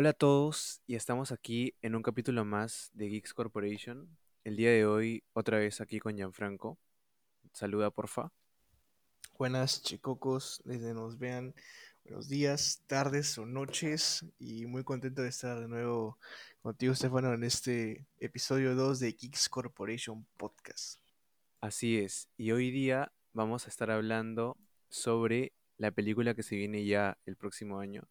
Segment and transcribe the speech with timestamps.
[0.00, 4.16] Hola a todos y estamos aquí en un capítulo más de Geeks Corporation.
[4.44, 6.78] El día de hoy otra vez aquí con Gianfranco.
[7.52, 8.30] Saluda porfa.
[9.36, 11.52] Buenas chicocos, desde nos vean.
[12.04, 16.20] Buenos días, tardes o noches y muy contento de estar de nuevo
[16.62, 21.00] contigo Stefano en este episodio 2 de Geeks Corporation Podcast.
[21.60, 24.56] Así es, y hoy día vamos a estar hablando
[24.90, 28.08] sobre la película que se viene ya el próximo año,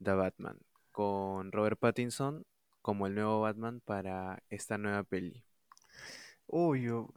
[0.00, 0.60] The Batman,
[0.94, 2.46] con Robert Pattinson
[2.82, 5.44] como el nuevo Batman para esta nueva peli.
[6.46, 7.12] Uy, yo-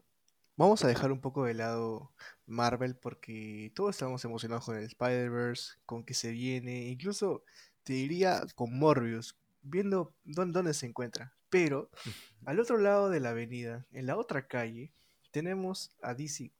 [0.58, 2.11] vamos a dejar un poco de lado
[2.45, 7.44] Marvel porque todos estamos emocionados con el Spider-Verse, con que se viene, incluso
[7.84, 11.34] te diría con Morbius, viendo dónde, dónde se encuentra.
[11.50, 11.89] Pero
[12.45, 14.91] al otro lado de la avenida, en la otra calle,
[15.31, 16.52] tenemos a DC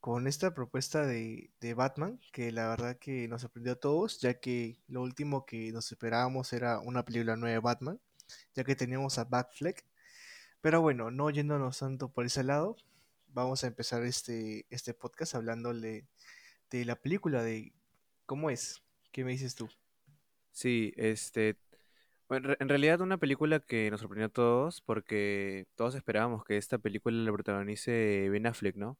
[0.00, 4.40] con esta propuesta de, de Batman, que la verdad que nos sorprendió a todos, ya
[4.40, 8.00] que lo último que nos esperábamos era una película nueva de Batman,
[8.54, 9.84] ya que teníamos a Batfleck.
[10.62, 12.76] Pero bueno, no yéndonos tanto por ese lado,
[13.28, 16.06] vamos a empezar este, este podcast hablándole
[16.70, 17.72] de la película, de
[18.26, 18.82] cómo es.
[19.12, 19.68] ¿Qué me dices tú?
[20.52, 21.56] Sí, este,
[22.30, 27.16] en realidad una película que nos sorprendió a todos porque todos esperábamos que esta película
[27.16, 28.98] la protagonice Ben Affleck, ¿no?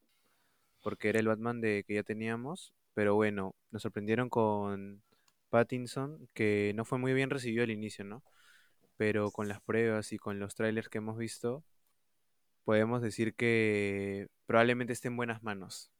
[0.82, 5.02] Porque era el Batman de que ya teníamos, pero bueno, nos sorprendieron con
[5.50, 8.22] Pattinson, que no fue muy bien recibido al inicio, ¿no?
[8.96, 11.64] Pero con las pruebas y con los trailers que hemos visto,
[12.64, 15.90] podemos decir que probablemente esté en buenas manos.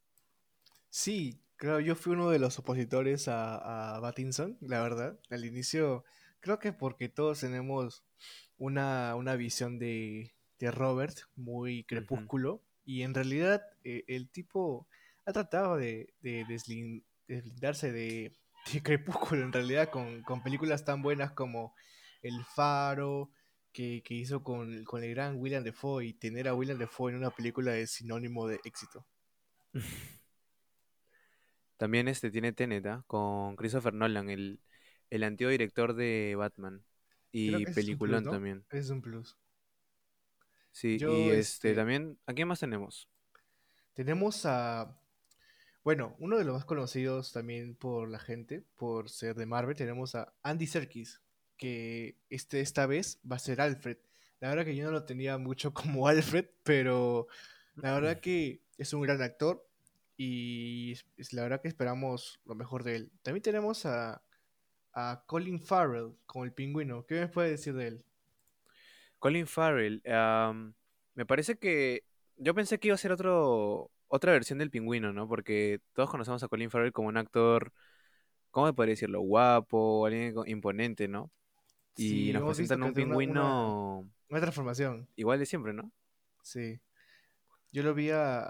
[0.90, 5.18] Sí, claro, yo fui uno de los opositores a, a Pattinson, la verdad.
[5.30, 6.04] Al inicio,
[6.40, 8.04] creo que porque todos tenemos
[8.58, 14.88] una, una visión de, de Robert muy crepúsculo, y en realidad eh, el tipo
[15.26, 18.32] ha tratado de, de deslin- deslindarse de,
[18.72, 21.74] de crepúsculo en realidad con, con películas tan buenas como
[22.22, 23.30] El Faro,
[23.72, 27.18] que, que hizo con, con el gran William Defoe, y tener a William Defoe en
[27.18, 29.06] una película es sinónimo de éxito.
[31.78, 33.04] También este tiene Tenet, ¿ah?
[33.06, 34.60] Con Christopher Nolan, el,
[35.08, 36.82] el antiguo director de Batman.
[37.32, 38.32] Y peliculón ¿no?
[38.32, 38.64] también.
[38.70, 39.38] Es un plus.
[40.72, 43.08] Sí, y este este, también, ¿a quién más tenemos?
[43.94, 44.96] tenemos a,
[45.84, 50.14] bueno, uno de los más conocidos también por la gente, por ser de Marvel, tenemos
[50.14, 51.20] a Andy Serkis,
[51.56, 53.98] que este, esta vez va a ser Alfred.
[54.40, 57.28] La verdad que yo no lo tenía mucho como Alfred, pero
[57.76, 59.66] la verdad que es un gran actor
[60.16, 63.12] y es- la verdad que esperamos lo mejor de él.
[63.22, 64.22] También tenemos a,
[64.94, 67.06] a Colin Farrell como el pingüino.
[67.06, 68.04] ¿Qué me puede decir de él?
[69.20, 70.74] Colin Farrell, am,
[71.16, 72.04] me parece que
[72.38, 75.28] yo pensé que iba a ser otro, otra versión del pingüino, ¿no?
[75.28, 77.72] Porque todos conocemos a Colin Farrell como un actor,
[78.50, 79.20] ¿cómo me podría decirlo?
[79.22, 81.32] Guapo, alguien imponente, ¿no?
[81.96, 85.08] Y Sí, nos presentan un tiene una, una, pingüino una transformación.
[85.16, 85.92] igual de siempre, ¿no?
[86.42, 86.80] Sí.
[87.72, 88.40] Yo lo vi a,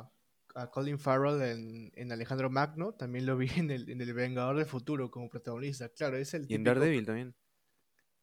[0.00, 0.12] a-
[0.56, 4.56] a Colin Farrell en, en Alejandro Magno, también lo vi en el, en el Vengador
[4.58, 5.90] del Futuro como protagonista.
[5.90, 7.34] Claro, es el Y en típico Daredevil también.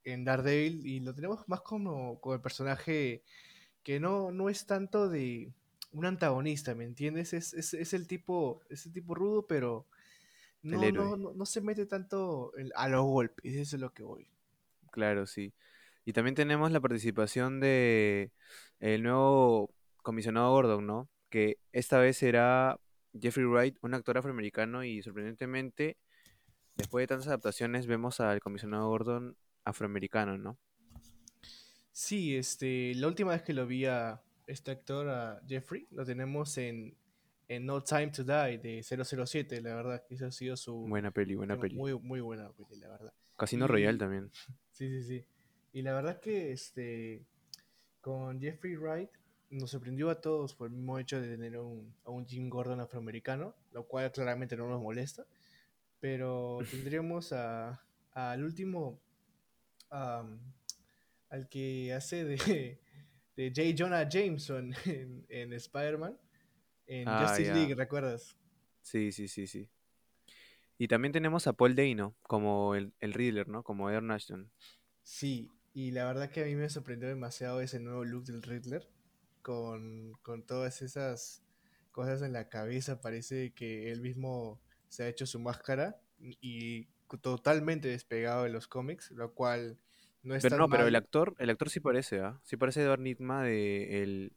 [0.06, 3.24] En Daredevil y lo tenemos más como, como el personaje
[3.84, 5.52] que no, no es tanto de
[5.92, 7.34] un antagonista, ¿me entiendes?
[7.34, 9.88] Es, es, es el tipo, es el tipo rudo, pero
[10.64, 14.28] no, no, no, no se mete tanto a los golpes, eso es lo que voy.
[14.92, 15.54] claro, sí.
[16.06, 18.32] Y también tenemos la participación de
[18.80, 19.74] el nuevo
[20.04, 21.10] comisionado Gordon, ¿no?
[21.30, 22.80] Que esta vez será
[23.20, 25.98] Jeffrey Wright, un actor afroamericano y sorprendentemente,
[26.76, 30.58] después de tantas adaptaciones, vemos al comisionado Gordon afroamericano, ¿no?
[31.92, 36.58] Sí, este, la última vez que lo vi a este actor, a Jeffrey, lo tenemos
[36.58, 36.96] en,
[37.48, 41.12] en No Time to Die de 007, la verdad, que esa ha sido su Buena
[41.12, 41.76] peli, buena peli.
[41.76, 43.14] muy, muy buena peli, la verdad.
[43.38, 44.30] Casino Royale también.
[44.72, 45.26] sí, sí, sí.
[45.74, 47.26] Y la verdad que este,
[48.02, 49.10] con Jeffrey Wright
[49.50, 52.80] nos sorprendió a todos por el mismo hecho de tener un, a un Jim Gordon
[52.82, 55.26] afroamericano, lo cual claramente no nos molesta,
[56.00, 57.82] pero tendríamos a,
[58.12, 59.00] al último,
[59.90, 62.80] al que hace de,
[63.36, 63.76] de J.
[63.78, 66.18] Jonah Jameson en, en Spider-Man,
[66.88, 67.54] en Ah, Justice.
[67.54, 68.38] League, ¿recuerdas?
[68.82, 69.70] Sí, sí, sí, sí.
[70.78, 73.64] Y también tenemos a Paul Dano como el, el Riddler, ¿no?
[73.64, 74.52] Como Edward Ashton.
[75.04, 78.88] Sí, y la verdad que a mí me sorprendió demasiado ese nuevo look del Riddler,
[79.42, 81.44] con, con todas esas
[81.92, 84.60] cosas en la cabeza, parece que él mismo
[84.90, 86.88] se ha hecho su máscara y
[87.22, 89.78] totalmente despegado de los cómics, lo cual
[90.24, 90.96] no es Pero tan no, pero el mal.
[90.96, 92.40] actor, el actor sí parece, ¿ah?
[92.44, 94.34] Sí parece Edward Nygma de el,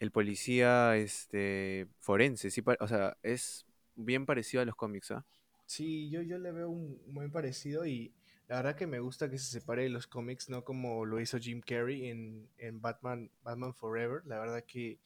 [0.00, 3.66] el policía este forense, sí o sea, es
[3.96, 5.26] bien parecido a los cómics, ¿ah?
[5.66, 8.14] Sí, yo, yo le veo un muy parecido y
[8.48, 11.38] La verdad que me gusta que se separe de los cómics, no como lo hizo
[11.38, 14.22] Jim Carrey en, en Batman, Batman Forever.
[14.26, 14.98] La verdad que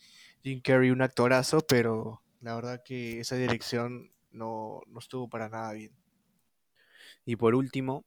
[0.42, 5.72] Jim Carrey un actorazo, pero la verdad que esa dirección no, no estuvo para nada
[5.74, 5.92] bien.
[7.26, 8.06] Y por último,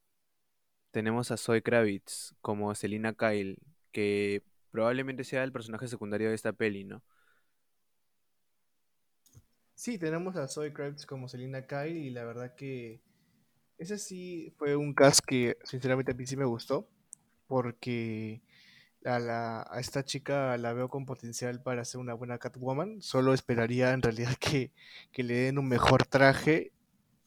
[0.92, 3.57] tenemos a Zoe Kravitz como Selina Kyle,
[3.92, 7.04] que probablemente sea el personaje secundario de esta peli, ¿no?
[9.75, 13.01] Sí, tenemos a Zoe Kravitz como Selina Kyle y la verdad que
[13.77, 16.89] ese sí fue un cast que sinceramente a mí sí me gustó
[17.48, 18.42] porque
[19.06, 23.01] a, la- a esta chica la veo con potencial para ser una buena Catwoman.
[23.01, 24.74] Solo esperaría en realidad que,
[25.12, 26.74] que le den un mejor traje.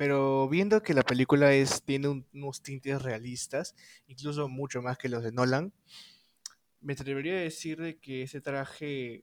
[0.02, 3.76] Pero viendo que la película es, tiene un- unos tintes realistas,
[4.08, 5.72] incluso mucho más que los de Nolan,
[6.80, 9.22] me atrevería a decir de que ese traje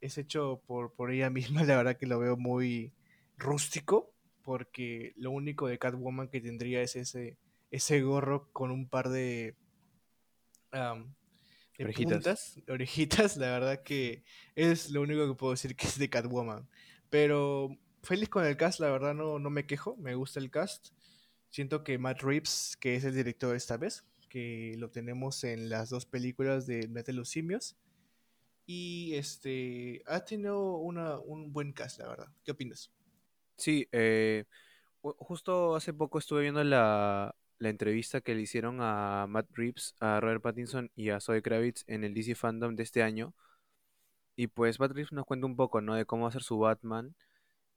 [0.00, 1.30] es hecho por, por ella
[1.62, 1.62] misma.
[1.62, 2.92] La verdad que lo veo muy
[3.36, 4.12] rústico,
[4.42, 7.36] porque lo único de Catwoman que tendría es ese,
[7.70, 9.54] ese gorro con un par de,
[10.72, 11.14] am,
[11.78, 12.24] de Orejitas.
[12.24, 14.24] puntas, orejitas, la verdad que
[14.54, 16.68] es lo único que puedo decir que es de Catwoman.
[17.10, 20.88] Pero feliz con el cast, la verdad no, no me quejo, me gusta el cast.
[21.50, 25.90] Siento que Matt Reeves, que es el director esta vez, que lo tenemos en las
[25.90, 27.76] dos películas de Mete los Simios,
[28.66, 32.28] y este ha tenido una, un buen cast, la verdad.
[32.44, 32.92] ¿Qué opinas?
[33.56, 34.44] Sí, eh,
[35.02, 39.94] ju- justo hace poco estuve viendo la, la entrevista que le hicieron a Matt Reeves,
[40.00, 43.34] a Robert Pattinson y a Zoe Kravitz en el DC Fandom de este año.
[44.36, 45.94] Y pues Matt Reeves nos cuenta un poco, ¿no?
[45.94, 47.14] De cómo hacer su Batman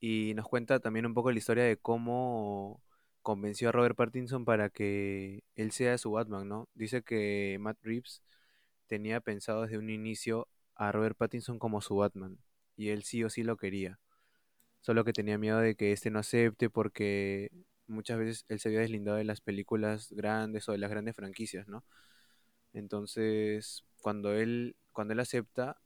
[0.06, 2.84] y nos cuenta también un poco la historia de cómo
[3.22, 6.68] convenció a Robert Pattinson para que él sea su Batman, ¿no?
[6.74, 8.22] Dice que Matt Reeves
[8.88, 12.38] tenía pensado desde un inicio a Robert Pattinson como su Batman
[12.76, 13.98] y él sí o sí lo quería.
[14.82, 17.50] Solo que tenía miedo de que este no acepte porque
[17.88, 21.68] muchas veces él se había deslindado de las películas grandes o de las grandes franquicias,
[21.70, 21.86] ¿no?
[22.74, 25.78] Entonces, cuando él, cuando él acepta,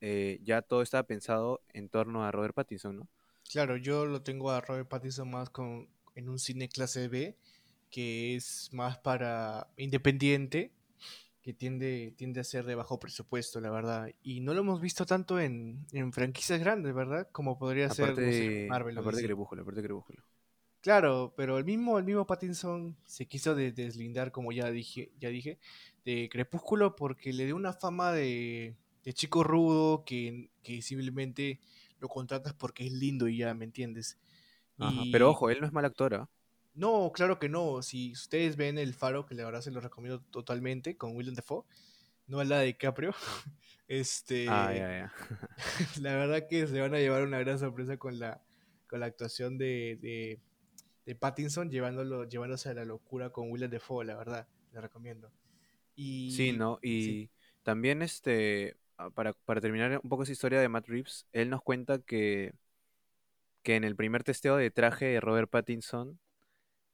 [0.00, 3.08] eh, ya todo estaba pensado en torno a Robert Pattinson, ¿no?
[3.50, 7.36] Claro, yo lo tengo a Robert Pattinson más con, en un cine clase B,
[7.90, 10.72] que es más para independiente,
[11.42, 14.10] que tiende, tiende a ser de bajo presupuesto, la verdad.
[14.22, 17.28] Y no lo hemos visto tanto en, en franquicias grandes, ¿verdad?
[17.32, 19.26] Como podría ser, no sé, Marvel aparte de.
[19.28, 20.22] Crepúsculo, aparte de Crepúsculo.
[20.80, 25.30] Claro, pero el mismo, el mismo Pattinson se quiso de- deslindar, como ya dije, ya
[25.30, 25.58] dije,
[26.04, 31.58] de Crepúsculo porque le dio una fama de, de chico rudo que, que simplemente
[32.04, 34.18] lo contratas porque es lindo y ya, ¿me entiendes?
[34.78, 35.02] Ajá.
[35.10, 36.28] Pero ojo, él no es mal actor, ¿ah?
[36.74, 37.82] no, claro que no.
[37.82, 41.64] Si ustedes ven El Faro, que la verdad se lo recomiendo totalmente, con Willem Dafoe,
[42.26, 43.14] no la de DiCaprio,
[43.86, 45.12] Ah, este, ya, ya.
[46.00, 48.42] la verdad que se van a llevar una gran sorpresa con la,
[48.88, 50.40] con la actuación de, de,
[51.04, 55.30] de Pattinson, llevándolo, llevándose a la locura con Willem Dafoe, la verdad, le recomiendo.
[56.28, 56.78] Sí, Y ¿no?
[56.82, 57.30] sí, Y
[57.62, 58.83] también, este, ah,
[59.14, 62.54] para, para terminar un poco esa historia de Matt Reeves, él nos cuenta que,
[63.62, 66.18] que en el primer testeo de traje de Robert Pattinson,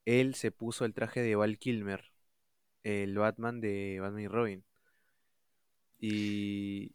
[0.04, 2.04] él se puso el traje de Val Kilmer,
[2.84, 4.64] el Batman de Batman y Robin.
[5.98, 6.92] Y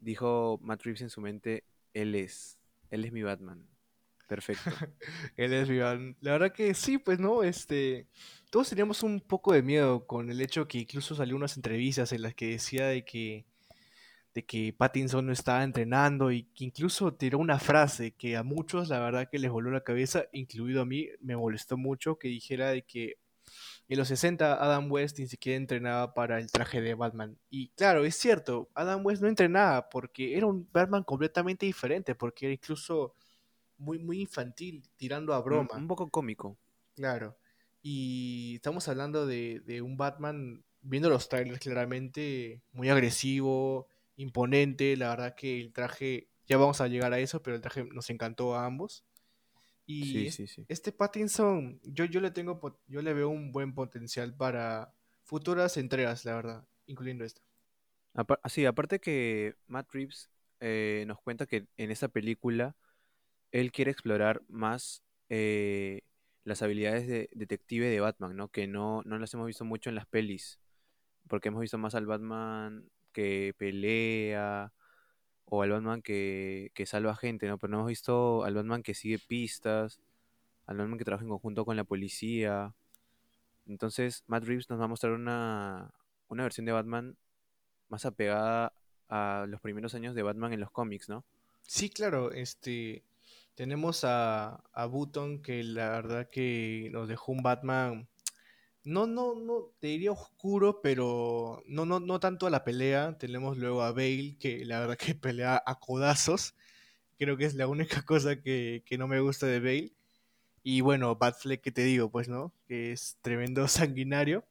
[0.00, 2.58] dijo Matt Reeves en su mente, él es,
[2.90, 3.66] él es mi Batman.
[4.28, 4.70] Perfecto.
[5.36, 6.16] él es Vivan.
[6.20, 8.06] La verdad que sí, pues no, este,
[8.50, 12.22] todos teníamos un poco de miedo con el hecho que incluso salió unas entrevistas en
[12.22, 13.46] las que decía de que
[14.34, 18.88] de que Pattinson no estaba entrenando y que incluso tiró una frase que a muchos
[18.88, 22.70] la verdad que les voló la cabeza, incluido a mí, me molestó mucho que dijera
[22.70, 23.16] de que
[23.88, 27.38] en los 60 Adam West ni siquiera entrenaba para el traje de Batman.
[27.48, 32.46] Y claro, es cierto, Adam West no entrenaba porque era un Batman completamente diferente, porque
[32.46, 33.14] era incluso
[33.78, 35.68] muy, muy infantil, tirando a Un, broma.
[35.74, 36.58] un poco cómico.
[36.94, 37.38] Claro.
[37.80, 44.96] Y estamos hablando de, de un Batman, viendo los trailers claramente, muy agresivo, imponente.
[44.98, 48.10] La verdad que el traje, ya vamos a llegar a eso, pero el traje nos
[48.10, 49.04] encantó a ambos.
[49.86, 50.66] Y Sí, es- sí, sí.
[50.68, 54.94] este Pattinson, yo, yo le tengo, yo le veo un buen potencial para
[55.24, 57.42] futuras entregas, la verdad, incluyendo esta.
[58.14, 60.28] Apa- sí, aparte que Matt Reeves
[60.60, 62.74] eh, nos cuenta que en esta película
[63.52, 66.02] él quiere explorar más eh,
[66.44, 68.48] las habilidades de detective de Batman, ¿no?
[68.48, 70.58] Que no, no las hemos visto mucho en las pelis,
[71.28, 72.84] porque hemos visto más al Batman
[73.18, 74.72] que pelea
[75.46, 77.58] o al Batman que, que salva gente, ¿no?
[77.58, 79.98] Pero no hemos visto al Batman que sigue pistas,
[80.66, 82.74] al Batman que trabaja en conjunto con la policía.
[83.66, 85.90] Entonces, Matt Reeves nos va a mostrar una,
[86.28, 87.16] una versión de Batman
[87.88, 88.72] más apegada
[89.08, 91.24] a los primeros años de Batman en los cómics, ¿no?
[91.62, 93.02] Sí, claro, este,
[93.56, 98.06] tenemos a, a Button, que la verdad que nos dejó un Batman
[98.88, 103.18] no, no, no, te diría oscuro, pero no, no, no tanto a la pelea.
[103.18, 106.54] Tenemos luego a Bale, que la verdad que pelea a codazos.
[107.18, 109.92] Creo que es la única cosa que, que no me gusta de Bale.
[110.62, 112.54] Y bueno, Batfleck, que te digo, pues, ¿no?
[112.66, 114.44] Que es tremendo sanguinario.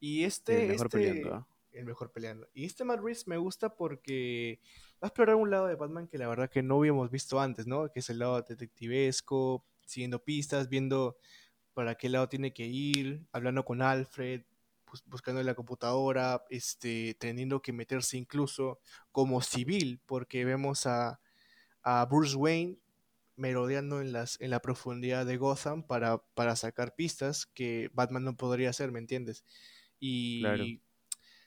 [0.00, 1.46] Y este, el mejor este, peleando, ¿ah?
[1.72, 2.48] el mejor peleando.
[2.54, 4.60] Y este Matt Reeves me gusta porque
[4.94, 7.66] va a explorar un lado de Batman que la verdad que no habíamos visto antes,
[7.66, 7.92] ¿no?
[7.92, 11.18] Que es el lado detectivesco, siguiendo pistas, viendo
[11.76, 14.44] para qué lado tiene que ir, hablando con Alfred,
[14.90, 18.80] bus- buscando en la computadora, este, teniendo que meterse incluso
[19.12, 21.20] como civil, porque vemos a,
[21.82, 22.78] a Bruce Wayne
[23.36, 28.38] merodeando en, las, en la profundidad de Gotham para, para sacar pistas que Batman no
[28.38, 29.44] podría hacer, ¿me entiendes?
[30.40, 30.64] Claro.
[30.64, 30.80] Y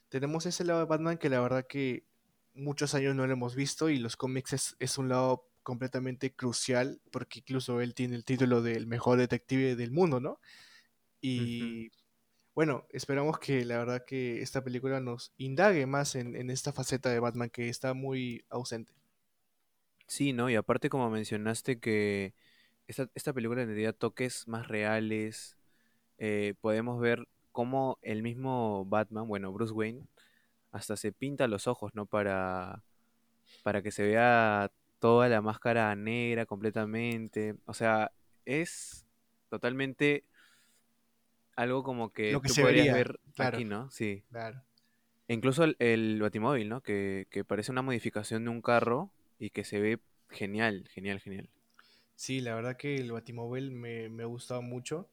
[0.09, 2.05] tenemos ese lado de Batman que la verdad que
[2.53, 6.99] muchos años no lo hemos visto y los cómics es, es un lado completamente crucial
[7.11, 10.39] porque incluso él tiene el título del mejor detective del mundo, ¿no?
[11.21, 11.91] Y
[12.55, 17.11] bueno, esperamos que la verdad que esta película nos indague más en, en esta faceta
[17.11, 18.93] de Batman que está muy ausente.
[20.07, 20.49] Sí, ¿no?
[20.49, 22.33] Y aparte como mencionaste que
[22.87, 25.55] esta, esta película tendría toques más reales,
[26.17, 30.07] eh, podemos ver cómo el mismo Batman, bueno, Bruce Wayne,
[30.71, 32.07] hasta se pinta los ojos, ¿no?
[32.07, 32.81] Para,
[33.61, 37.55] para que se vea toda la máscara negra completamente.
[37.65, 38.11] O sea,
[38.45, 39.05] es
[39.49, 40.25] totalmente
[41.55, 43.89] algo como que Lo que tú se podrías vería, ver claro, aquí, ¿no?
[43.91, 44.23] Sí.
[44.29, 44.63] claro.
[45.27, 46.81] E incluso el, el Batimóvil, ¿no?
[46.81, 51.49] Que, que parece una modificación de un carro y que se ve genial, genial, genial.
[52.15, 55.09] Sí, la verdad que el Batimóvil me, me ha gustado mucho.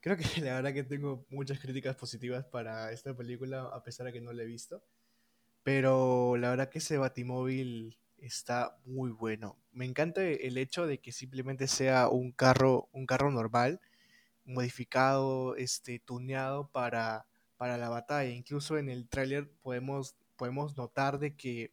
[0.00, 4.12] Creo que la verdad que tengo muchas críticas positivas para esta película, a pesar de
[4.12, 4.82] que no la he visto.
[5.62, 9.56] Pero la verdad que ese Batimóvil está muy bueno.
[9.72, 13.80] Me encanta el hecho de que simplemente sea un carro, un carro normal,
[14.44, 18.30] modificado, este, tuneado para, para la batalla.
[18.30, 21.72] Incluso en el tráiler podemos, podemos notar de que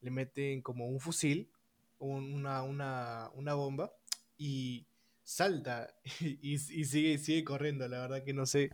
[0.00, 1.50] le meten como un fusil,
[1.98, 3.92] un- una, una, una bomba,
[4.38, 4.86] y
[5.24, 7.88] salta y, y sigue, sigue corriendo.
[7.88, 8.72] La verdad que no sé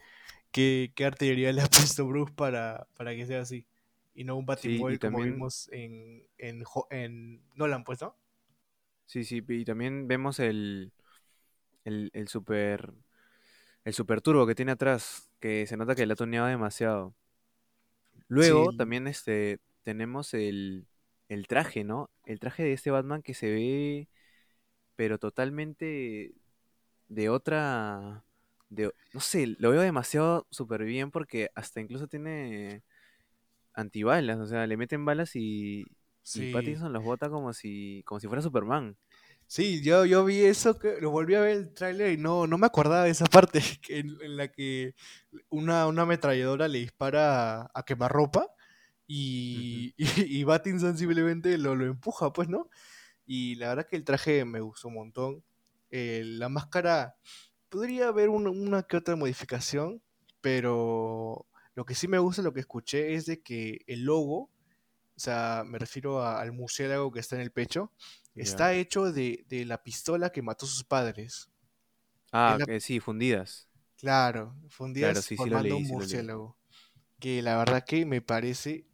[0.52, 3.66] qué, qué artillería le ha puesto Bruce para, para que sea así.
[4.14, 8.16] Y no un Sí, y Batimóvil como también, vimos en, en, en Nolan, pues, ¿no?
[9.06, 10.92] sí, sí, y también vemos el,
[11.84, 12.92] el, el super,
[13.84, 17.14] el super turbo que tiene atrás, que se nota que le ha tuneado demasiado.
[18.28, 20.86] Luego Sí, también este, tenemos el,
[21.28, 22.10] el traje, ¿no?
[22.24, 24.08] El traje de este Batman que se ve,
[24.96, 26.34] pero totalmente
[27.08, 28.24] de otra,
[28.70, 32.82] de, no sé, lo veo demasiado súper bien porque hasta incluso tiene
[33.74, 35.86] antibalas, o sea, le meten balas y,
[36.34, 36.52] y sí.
[36.52, 38.96] Pattinson los bota como si, como si fuera Superman.
[39.46, 42.56] Sí, yo, yo vi eso, que lo volví a ver el tráiler y no, no
[42.56, 44.94] me acordaba de esa parte que en, en la que
[45.50, 48.46] una, una ametralladora le dispara a, a quemarropa
[49.06, 50.44] y, y, y
[50.96, 52.70] simplemente lo, lo empuja, pues, ¿no?
[53.26, 55.44] Y la verdad que el traje me gustó un montón.
[55.90, 57.16] Eh, la máscara,
[57.68, 60.02] podría haber una, una que otra modificación,
[60.40, 64.50] pero lo que sí me gusta, lo que escuché, es de que el logo
[65.16, 67.92] o sea, me refiero a- al murciélago que está en el pecho,
[68.36, 71.50] está hecho de, de la pistola que mató a sus padres.
[72.46, 73.68] Es Ah, la, que sí, fundidas.
[73.96, 74.54] claro,
[74.96, 76.56] Claro, fundidas sí, sí lo formando leí, un sí murciélago.
[77.20, 78.86] Que la verdad que me parece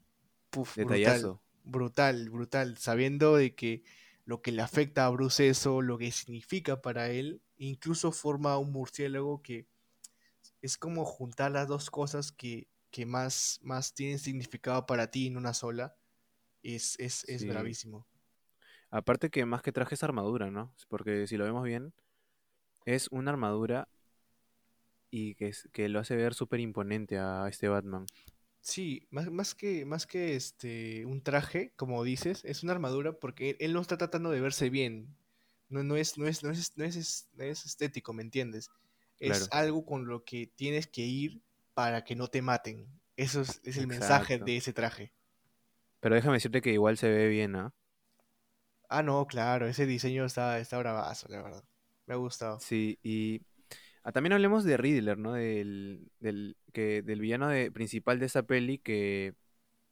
[0.51, 2.79] puf, brutal, brutal, brutal.
[2.79, 3.85] Sabiendo de que
[4.27, 8.73] lo que le afecta a Bruce eso, lo que significa para él, incluso forma un
[8.73, 9.69] murciélago que
[10.63, 15.37] es como juntar las dos cosas que, que más, más tienen significado para ti en
[15.37, 15.97] una sola.
[16.63, 17.49] Es, es, es Sí.
[17.49, 18.07] bravísimo.
[18.91, 20.75] Aparte que más que traje es armadura, ¿no?
[20.89, 21.93] Porque si lo vemos bien,
[22.87, 23.89] es una armadura
[25.11, 28.07] y que, es- que lo hace ver súper imponente a este Batman.
[28.61, 33.51] Sí, más, más que, más que este, un traje, como dices, es una armadura porque
[33.51, 35.17] él, él no está tratando de verse bien.
[35.71, 38.71] No, no es, no es, no es, no es, es- no es estético, ¿me entiendes?
[39.21, 41.43] Es Claro, algo con lo que tienes que ir
[41.75, 42.89] para que no te maten.
[43.17, 45.13] Eso es, es el mensaje de ese traje.
[46.01, 47.73] Pero déjame decirte que igual se ve bien, ¿ah?
[48.91, 51.65] Ah, no, claro, ese diseño está, está bravazo, la verdad.
[52.07, 52.61] Me ha gustado.
[52.61, 53.43] Sí, y
[54.05, 55.35] ah, también hablemos de Riddler, ¿no?
[55.35, 59.35] Del, del, que, del villano de- principal de esta peli que,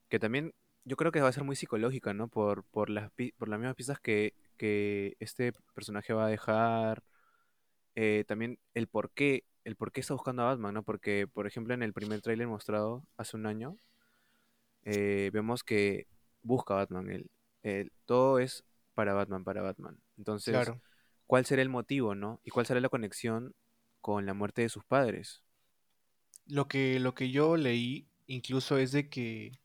[0.09, 0.55] que también
[0.85, 2.29] yo creo que va a ser muy psicológica, ¿no?
[2.29, 7.05] Por, por las, por las mismas piezas que, que este personaje va a dejar.
[7.97, 10.85] Eh, también el por qué, el por qué está buscando a Batman, ¿no?
[10.85, 13.77] Porque, por ejemplo, en el primer tráiler mostrado hace un año,
[14.85, 16.07] eh, vemos que
[16.43, 17.11] busca a Batman.
[17.11, 17.31] El,
[17.63, 19.99] el- todo es para Batman, para Batman.
[20.19, 20.81] Entonces, Claro.
[21.27, 22.41] ¿cuál será el motivo, no?
[22.45, 23.55] ¿Y cuál será la conexión
[24.01, 25.43] con la muerte de sus padres?
[26.47, 29.59] Lo que, lo que yo leí incluso es de que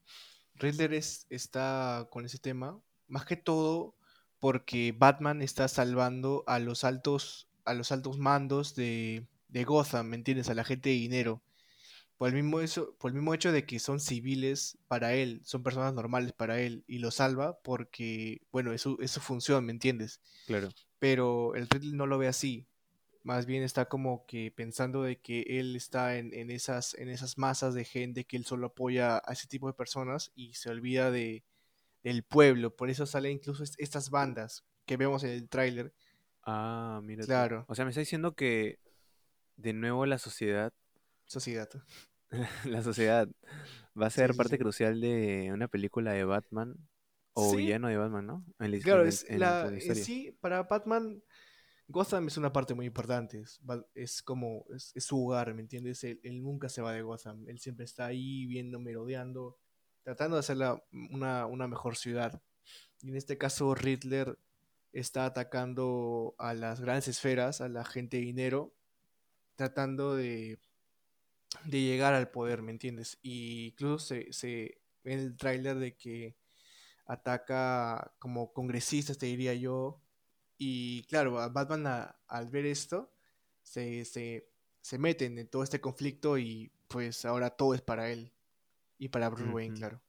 [0.56, 3.96] Riddler es- está con ese tema, más que todo
[4.40, 10.15] porque Batman está salvando a los altos, a los altos mandos de, de Gotham, ¿me
[10.15, 10.50] entiendes?
[10.50, 11.41] A la gente de dinero.
[12.18, 15.63] Por el mismo eso, por el mismo hecho de que son civiles para él, son
[15.63, 19.72] personas normales para él, y lo salva porque, bueno, es su, es su función, ¿me
[19.72, 20.22] entiendes?
[20.46, 20.70] Claro.
[21.00, 22.68] Pero el Riddler no lo ve así.
[23.24, 27.38] Más bien está como que pensando de que él está en, en esas, en esas
[27.38, 31.12] masas de gente que él solo apoya a ese tipo de personas y se olvida
[31.12, 31.44] de,
[32.03, 32.75] del pueblo.
[32.75, 35.94] Por eso salen incluso est- estas bandas que vemos en el tráiler.
[36.44, 37.26] Ah, mira.
[37.26, 38.80] Claro, O sea, me está diciendo que
[39.58, 40.74] de nuevo la sociedad,
[41.26, 41.70] sociedad.
[42.66, 43.28] la sociedad
[44.00, 44.60] va a ser sí, parte sí.
[44.60, 46.76] crucial de una película de Batman
[47.34, 48.46] o Sí, villano de Batman, ¿no?
[48.60, 50.04] En la, claro, en es en la, historia.
[50.04, 51.24] sí, para Batman,
[51.88, 53.40] Gotham es una parte muy importante.
[53.40, 53.62] Es,
[53.94, 56.04] es como, es, es su hogar, ¿me entiendes?
[56.04, 57.48] Él, él nunca se va de Gotham.
[57.48, 59.58] Él siempre está ahí viendo, merodeando,
[60.04, 62.42] tratando de hacerla una, una mejor ciudad.
[63.02, 64.38] Y en este caso, Riddler
[64.94, 68.74] está atacando a las grandes esferas, a la gente de dinero,
[69.56, 70.60] tratando de,
[71.66, 73.20] de llegar al poder, ¿me entiendes?
[73.22, 76.36] Y incluso se, se ve en el tráiler de que
[77.06, 80.02] ataca como congresistas, te diría yo.
[80.58, 83.12] Y claro, Batman a- al ver esto,
[83.64, 84.48] se, se,
[84.82, 88.34] se meten en todo este conflicto y pues ahora todo es para él.
[89.00, 90.02] Y para Bruce Wayne, claro.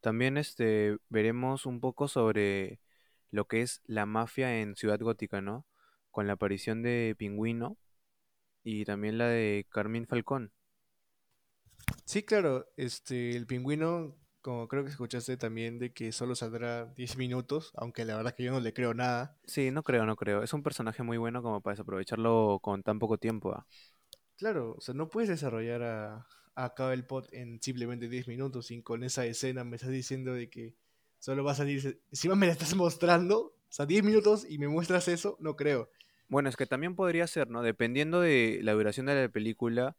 [0.00, 2.80] También este veremos un poco sobre
[3.30, 5.66] lo que es la mafia en Ciudad Gótica, ¿no?
[6.10, 7.76] Con la aparición de Pingüino
[8.62, 10.52] y también la de Carmín Falcón.
[12.04, 17.16] Sí, claro, este, el pingüino, como creo que escuchaste también, de que solo saldrá 10
[17.16, 19.38] minutos, aunque la verdad que yo no le creo nada.
[19.44, 20.42] Sí, no creo, no creo.
[20.42, 23.52] Es un personaje muy bueno como para desaprovecharlo con tan poco tiempo.
[23.52, 23.66] ¿ah?
[24.36, 28.82] Claro, o sea, no puedes desarrollar a, a Cabell Pot en simplemente 10 minutos y
[28.82, 30.74] con esa escena me estás diciendo de que
[31.20, 34.66] solo va a salir, encima me la estás mostrando, o sea, 10 minutos y me
[34.66, 35.88] muestras eso, no creo.
[36.28, 37.62] Bueno, es que también podría ser, ¿no?
[37.62, 39.96] Dependiendo de la duración de la película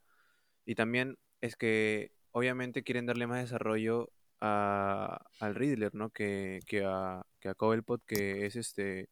[0.66, 6.10] y también es que obviamente quieren darle más desarrollo a, al Riddler, ¿no?
[6.10, 9.10] Que, que a, que a Cobblepot, que es este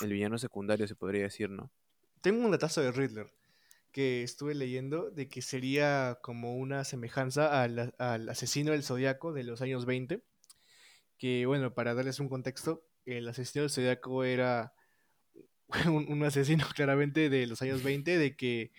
[0.00, 1.70] el villano secundario, se podría decir, ¿no?
[2.20, 3.32] Tengo un datazo de Riddler
[3.92, 9.44] que estuve leyendo de que sería como una semejanza al, al asesino del Zodíaco de
[9.44, 10.24] los años 20,
[11.18, 14.74] que bueno, para darles un contexto, el asesino del Zodíaco era
[15.86, 18.72] un, asesino claramente de los años 20 de que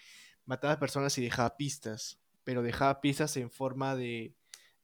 [0.46, 4.36] mataba personas y dejaba pistas, pero dejaba pistas en forma de,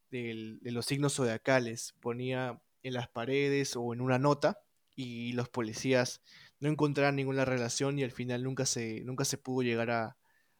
[0.09, 4.59] de los signos zodiacales, ponía en las paredes o en una nota
[4.95, 6.21] y los policías
[6.59, 10.17] no encontraron ninguna relación y al final nunca se, nunca se pudo llegar a,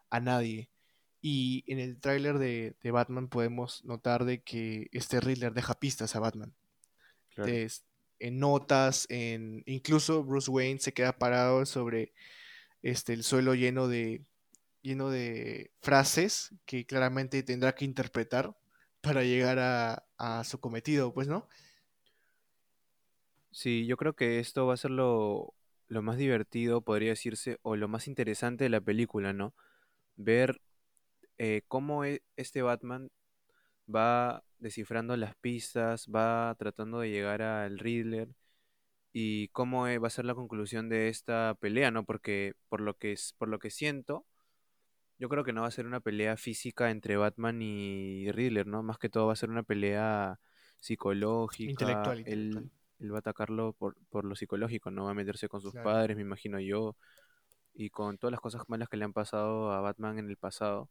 [0.10, 0.70] a nadie.
[1.22, 6.16] Y en el tráiler de, de Batman podemos notar de que este Riddler deja pistas
[6.16, 6.56] a Batman.
[7.42, 7.62] Claro.
[7.66, 7.86] Es-
[8.20, 12.14] en notas, en incluso Bruce Wayne se queda parado sobre
[12.84, 14.26] este el suelo lleno de
[14.84, 18.56] lleno de frases que claramente tendrá que interpretar
[19.02, 21.48] para llegar a, a su cometido, pues, ¿no?
[23.52, 25.54] Sí, yo creo que esto va a ser lo,
[25.88, 29.54] lo más divertido, podría decirse, o lo más interesante de la película, ¿no?
[30.18, 30.62] Ver
[31.40, 33.12] eh, cómo e- este Batman
[33.94, 38.30] va descifrando las pistas, va tratando de llegar al Riddler
[39.14, 42.06] y cómo eh, va a ser la conclusión de esta pelea, ¿no?
[42.06, 44.26] Porque por lo que es, por lo que siento,
[45.20, 48.84] yo creo que no va a ser una pelea física entre Batman y Riddler, ¿no?
[48.84, 50.40] Más que todo va a ser una pelea
[50.80, 51.72] psicológica.
[51.72, 52.72] Intelectual, Él,
[53.12, 55.06] va a atacarlo por, por lo psicológico, ¿no?
[55.06, 55.90] Va a meterse con sus Claro.
[55.90, 56.96] padres, me imagino yo,
[57.74, 60.90] y con todas las cosas malas que le han pasado a Batman en el pasado.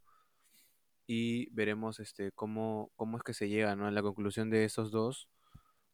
[1.12, 3.88] Y veremos este cómo, cómo es que se llega, ¿no?
[3.88, 5.28] a la conclusión de esos dos.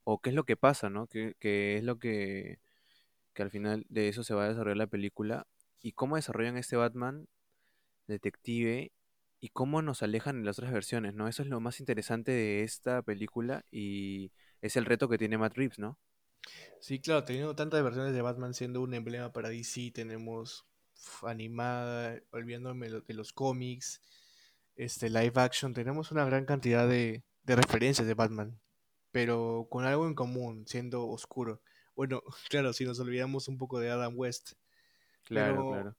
[0.04, 1.06] O qué es lo que pasa, ¿no?
[1.06, 2.58] ¿Qué, qué es lo que,
[3.32, 5.46] que al final de eso se va a desarrollar la película?
[5.80, 7.28] Y cómo desarrollan este Batman
[8.06, 8.92] detective
[9.40, 11.28] y cómo nos alejan en las otras versiones, ¿no?
[11.28, 15.56] Eso es lo más interesante de esta película y es el reto que tiene Matt
[15.56, 15.98] Reeves, ¿no?
[16.78, 20.66] Sí, claro, teniendo tantas versiones de Batman siendo un emblema para DC, tenemos
[21.22, 24.02] animada, olvidándome de los cómics,
[24.76, 28.58] este live action, tenemos una gran cantidad de, de referencias de Batman,
[29.12, 31.60] pero con algo en común, siendo oscuro.
[31.94, 34.52] Bueno, claro, si nos olvidamos un poco de Adam West,
[35.26, 35.96] Claro, pero claro.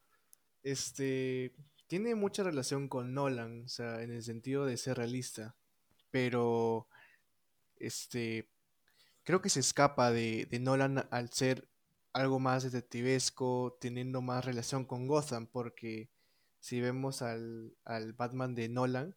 [0.63, 1.54] este
[1.88, 5.56] tiene mucha relación con Nolan, o sea, en el sentido de ser realista,
[6.12, 6.88] pero
[7.76, 8.50] este
[9.24, 11.68] creo que se escapa de, de Nolan al ser
[12.13, 16.10] algo más detectivesco, teniendo más relación con Gotham, porque
[16.60, 19.15] si vemos al, al Batman de Nolan,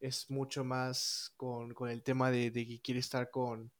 [0.00, 3.70] es mucho más con, con el tema de, de que quiere estar con,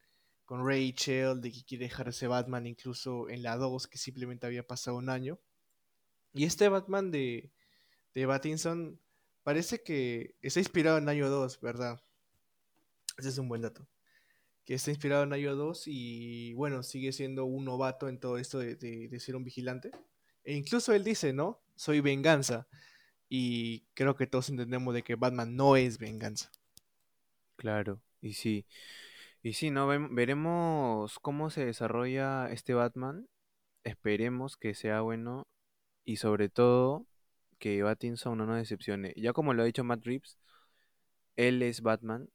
[0.45, 4.67] con Rachel, de que quiere dejar ese Batman incluso en la 2, que simplemente había
[4.67, 5.39] pasado un año.
[6.33, 7.51] Y este Batman de,
[8.15, 9.01] de Pattinson
[9.43, 12.01] parece que está inspirado en año 2, ¿verdad?
[13.19, 13.87] Ese es un buen dato.
[14.65, 18.61] Que está inspirado en año 2 y bueno, sigue siendo un novato en todo esto
[18.61, 19.91] de- de ser un vigilante.
[20.45, 21.62] E incluso él dice, ¿no?
[21.77, 22.69] Soy venganza.
[23.29, 26.51] Y creo que todos entendemos de que Batman no es venganza.
[27.57, 28.67] Claro, y sí,
[29.43, 29.87] y sí, ¿no?
[29.87, 33.29] Veremos cómo se desarrolla este Batman.
[33.85, 35.49] Esperemos que sea bueno
[36.05, 37.07] y sobre todo
[37.59, 39.15] que Pattinson no nos decepcione.
[39.17, 40.39] Ya como lo ha dicho Matt Reeves,
[41.37, 42.29] él es Batman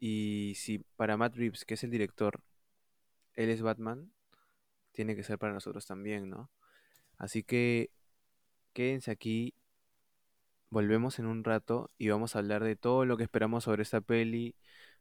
[0.00, 2.40] y si para Matt Reeves, que es el director,
[3.34, 4.12] él es Batman,
[4.92, 6.50] tiene que ser para nosotros también, ¿no?
[7.16, 7.90] Así que
[8.74, 9.54] quédense aquí,
[10.70, 14.00] volvemos en un rato y vamos a hablar de todo lo que esperamos sobre esta
[14.00, 14.56] peli.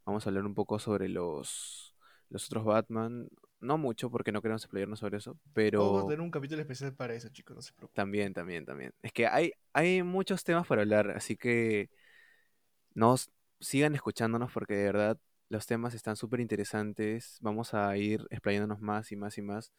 [0.05, 1.95] Vamos a hablar un poco sobre los,
[2.29, 3.27] los otros Batman.
[3.59, 5.37] No mucho porque no queremos explayarnos sobre eso,
[5.75, 7.95] Vamos a pero tener un capítulo especial para eso, chicos, no se preocupen.
[7.95, 8.93] también, también, también.
[9.01, 11.89] Es que hay, hay muchos temas para hablar, así que
[12.93, 17.37] nos sigan escuchándonos porque de verdad los temas están súper interesantes.
[17.41, 19.71] Vamos a ir explayándonos más y más y más.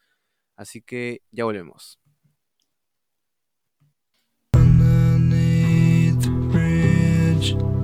[0.56, 2.00] Así que ya volvemos.
[7.52, 7.74] message.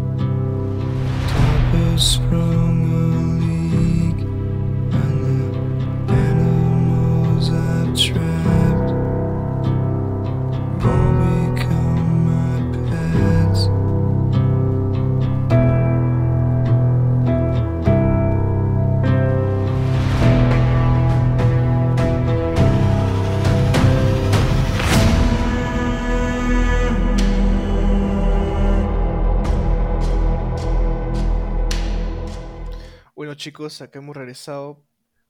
[33.60, 34.82] Chicos, acá hemos regresado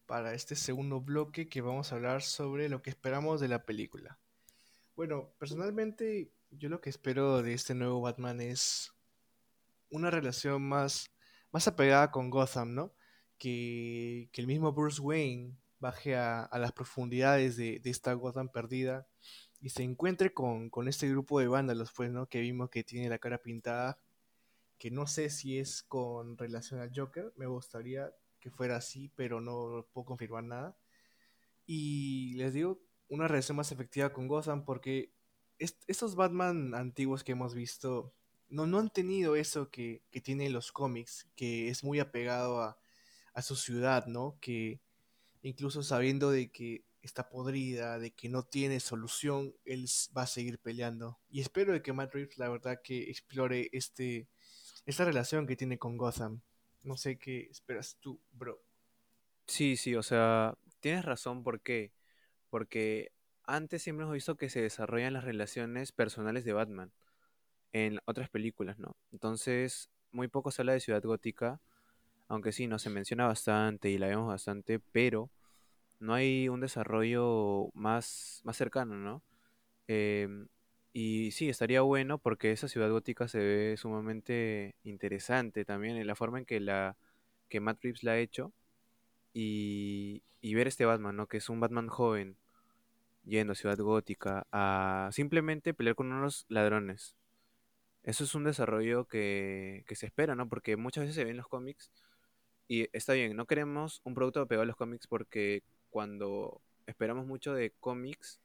[0.07, 4.21] para este segundo bloque que vamos a hablar sobre lo que esperamos de la película.
[4.95, 8.93] Bueno, personalmente, yo lo que espero de este nuevo Batman es
[9.91, 11.11] una relación más,
[11.51, 12.93] más apegada con Gotham, ¿no?
[13.37, 18.49] Que, que el mismo Bruce Wayne baje a, a las profundidades de, de esta Gotham
[18.49, 19.09] perdida
[19.61, 22.29] y se encuentre con, con este grupo de vándalos, pues, ¿no?
[22.29, 23.99] Que vimos que tiene la cara pintada,
[24.81, 29.41] que no sé si es con relación al Joker, me gustaría que fuera así, pero
[29.41, 30.79] no puedo confirmar nada.
[31.67, 35.13] Y les digo, una relación más efectiva con Gotham porque
[35.59, 38.15] est- estos Batman antiguos que hemos visto
[38.49, 42.79] no, no han tenido eso que, que tienen los cómics, que es muy apegado a,
[43.33, 44.39] a su ciudad, ¿no?
[44.41, 44.81] Que
[45.43, 50.59] incluso sabiendo de que está podrida, de que no tiene solución, él va a seguir
[50.59, 51.21] peleando.
[51.31, 54.29] Y espero de que Matt Reeves, la verdad, que explore este,
[54.87, 56.41] esta relación que tiene con Gotham.
[56.83, 58.63] No sé qué esperas tú, bro.
[59.47, 61.93] Sí, sí, o sea, tienes razón, ¿por qué?
[62.51, 63.13] Porque
[63.45, 66.93] antes siempre hemos visto que se desarrollan las relaciones personales de Batman
[67.73, 68.97] en otras películas, ¿no?
[69.13, 71.61] Entonces, muy poco se habla de Ciudad Gótica,
[72.29, 75.31] aunque sí, no se menciona bastante y la vemos bastante, pero
[75.99, 79.23] no hay un desarrollo más, más cercano, ¿no?
[79.89, 80.49] Em,
[80.93, 86.17] y sí, estaría bueno porque esa Ciudad Gótica se ve sumamente interesante también en la
[86.17, 86.97] forma en que la
[87.49, 88.53] que Matt Reeves la ha hecho
[89.33, 91.27] y, y ver este Batman, ¿no?
[91.29, 92.37] Que es un Batman joven
[93.25, 97.17] yendo a Ciudad Gótica a simplemente pelear con unos ladrones.
[98.03, 100.49] Eso es un desarrollo que, que se espera, ¿no?
[100.49, 101.91] Porque muchas veces se ve en los cómics
[102.69, 107.53] y está bien, no queremos un producto pegado a los cómics porque cuando esperamos mucho
[107.53, 108.41] de cómics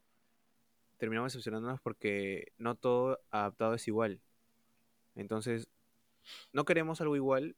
[0.97, 4.21] terminamos decepcionándonos porque no todo adaptado es igual.
[5.15, 5.67] Entonces,
[6.53, 7.55] no queremos algo igual,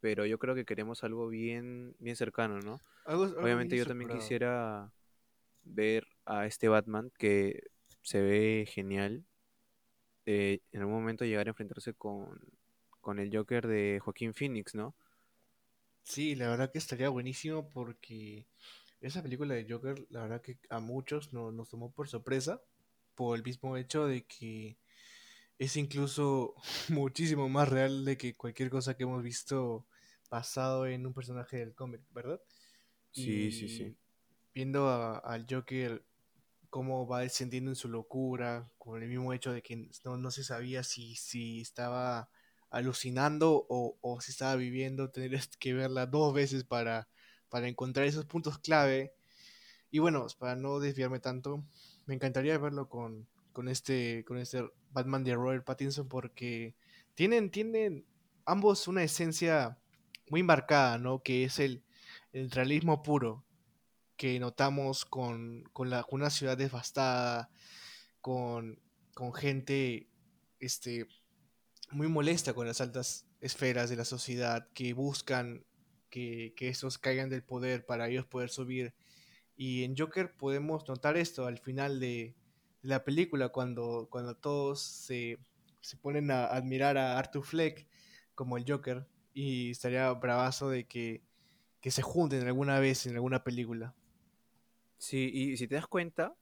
[0.00, 2.80] pero yo creo que queremos algo bien, bien cercano, ¿no?
[3.04, 4.92] Algo, algo bien Obviamente yo también quisiera
[5.64, 7.62] ver a este Batman que
[8.02, 9.24] se ve genial.
[10.26, 12.40] eh, en algún momento llegar a enfrentarse con,
[13.00, 14.94] con el Joker de Joaquín Phoenix, ¿no?
[16.02, 18.46] Sí, la verdad que estaría buenísimo porque
[19.06, 22.62] esa película de Joker, la verdad que a muchos no- nos tomó por sorpresa
[23.14, 24.78] por el mismo hecho de que
[25.58, 26.54] es incluso
[26.90, 29.86] muchísimo más real de que cualquier cosa que hemos visto
[30.30, 32.40] basado en un personaje del cómic, ¿verdad?
[33.12, 33.96] Sí, sí, sí.
[34.54, 36.04] Viendo a- al Joker
[36.70, 40.44] cómo va descendiendo en su locura, con el mismo hecho de que no, no se
[40.44, 42.30] sabía si, si estaba
[42.70, 47.08] alucinando o, o si estaba viviendo, tener que verla dos veces para,
[47.48, 49.14] para encontrar esos puntos clave.
[49.90, 51.64] Y bueno, para no desviarme tanto,
[52.06, 56.74] me encantaría verlo con, con este, con este Batman de Robert Pattinson porque
[57.14, 58.04] tienen, tienen
[58.44, 59.78] ambos una esencia
[60.28, 61.22] muy marcada, ¿no?
[61.22, 61.84] Que es el,
[62.32, 63.44] el realismo puro
[64.16, 67.50] que notamos con, con, la, con una ciudad devastada,
[68.20, 68.80] con,
[69.14, 70.08] con gente
[70.60, 71.06] este,
[71.90, 75.64] muy molesta con las altas esferas de la sociedad que buscan
[76.14, 78.94] que, que estos caigan del poder para ellos poder subir.
[79.56, 82.36] Y en Joker podemos notar esto al final de,
[82.82, 85.38] de la película, cuando, cuando todos se,
[85.80, 87.88] se ponen a admirar a Arthur Fleck
[88.36, 89.08] como el Joker.
[89.32, 91.24] Y estaría bravazo de que,
[91.80, 93.92] que se junten alguna vez en alguna película.
[94.98, 96.36] Sí, y si te das cuenta,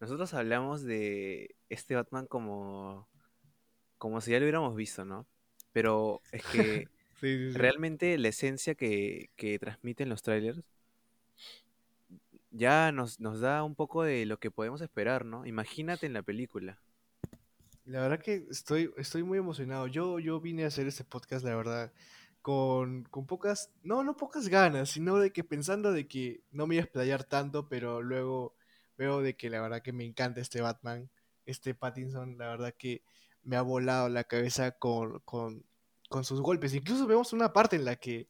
[0.00, 3.08] nosotros hablamos de este Batman como,
[3.96, 5.26] como si ya lo hubiéramos visto, ¿no?
[5.72, 6.88] Pero es que
[7.20, 7.58] Sí, sí, sí.
[7.58, 10.62] realmente la esencia que, que transmiten los trailers
[12.50, 15.46] ya nos, nos da un poco de lo que podemos esperar, ¿no?
[15.46, 16.78] Imagínate en la película.
[17.84, 19.86] La verdad que estoy, estoy muy emocionado.
[19.86, 21.92] Yo, yo vine a hacer este podcast, la verdad,
[22.42, 26.76] con, con pocas, no, no pocas ganas, sino de que pensando de que no me
[26.76, 28.54] iba a explayar tanto, pero luego
[28.96, 31.10] veo de que la verdad que me encanta este Batman,
[31.44, 33.02] este Pattinson, la verdad que
[33.42, 35.64] me ha volado la cabeza con, con,
[36.08, 36.74] con sus golpes.
[36.74, 38.28] Incluso vemos una parte en la que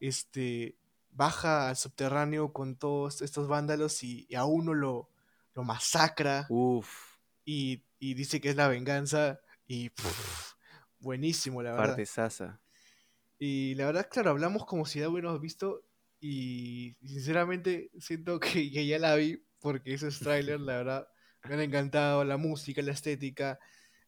[0.00, 0.76] este
[1.10, 5.10] baja al subterráneo con todos estos vándalos y, y a uno lo,
[5.54, 10.52] lo masacra Uf, y, y dice que es la venganza y pff,
[10.98, 11.86] buenísimo, la verdad.
[11.86, 12.60] parte sasa.
[13.38, 15.84] Y la verdad, claro, hablamos como si ya hubiéramos visto
[16.20, 21.08] y sinceramente siento que, que ya la vi porque esos trailers, la verdad,
[21.44, 23.58] me han encantado, la música, la estética,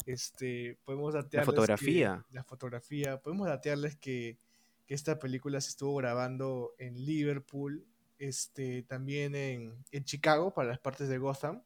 [0.07, 2.25] este, podemos datearles que- fotografía.
[2.31, 4.39] la fotografía, podemos datearles que,
[4.87, 7.85] que esta película se estuvo grabando en Liverpool,
[8.19, 11.63] este, también en, en Chicago para las partes de Gotham,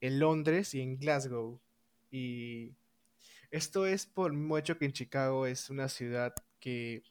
[0.00, 1.60] en Londres y en Glasgow.
[2.10, 2.74] Y
[3.50, 7.02] esto es por el mismo hecho que en Chicago es una ciudad que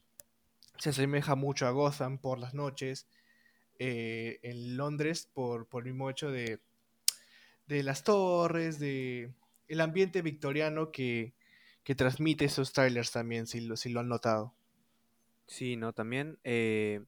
[0.78, 3.08] se asemeja mucho a Gotham por las noches.
[3.84, 6.60] eh, en Londres por, por el mismo hecho de,
[7.66, 9.32] de las torres, de
[9.72, 11.34] el ambiente victoriano que,
[11.84, 14.54] que transmite esos trailers también, si lo, si lo han notado.
[15.48, 15.94] Sí, ¿no?
[15.94, 17.02] También, eh,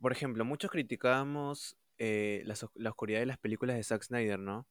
[0.00, 4.38] por ejemplo, muchos criticábamos eh, la, os- la oscuridad de las películas de Zack Snyder,
[4.38, 4.66] ¿no?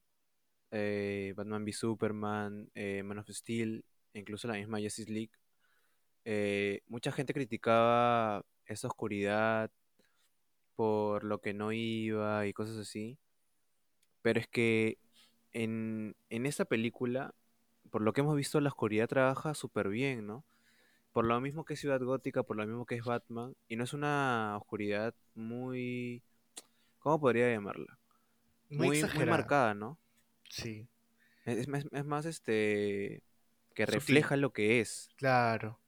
[0.71, 5.31] Eh, Batman v Superman, eh, Man of Steel, incluso la misma Justice League.
[6.87, 9.71] Mucha gente criticaba esa oscuridad
[10.75, 13.17] por lo que no iba y cosas así.
[14.21, 14.97] Pero es que
[15.53, 17.33] en, en esta película,
[17.91, 20.43] por lo que hemos visto, la oscuridad trabaja súper bien, ¿no?
[21.13, 23.83] Por lo mismo que es Ciudad Gótica, por lo mismo que es Batman, y no
[23.83, 26.21] es una oscuridad muy...
[26.99, 27.97] ¿Cómo podría llamarla?
[28.69, 29.97] Muy, Muy, marcada, ¿no?
[30.49, 30.87] Sí,
[31.45, 33.23] Es, es más, es más, este...
[33.73, 33.95] que Sutil.
[33.95, 35.09] refleja lo que es.
[35.15, 35.79] claro.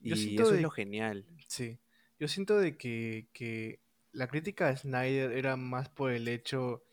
[0.00, 1.24] Yo Y eso de- es lo genial.
[1.46, 1.78] Sí,
[2.18, 3.80] yo siento de que, que
[4.12, 6.84] la crítica a Snyder era más por el hecho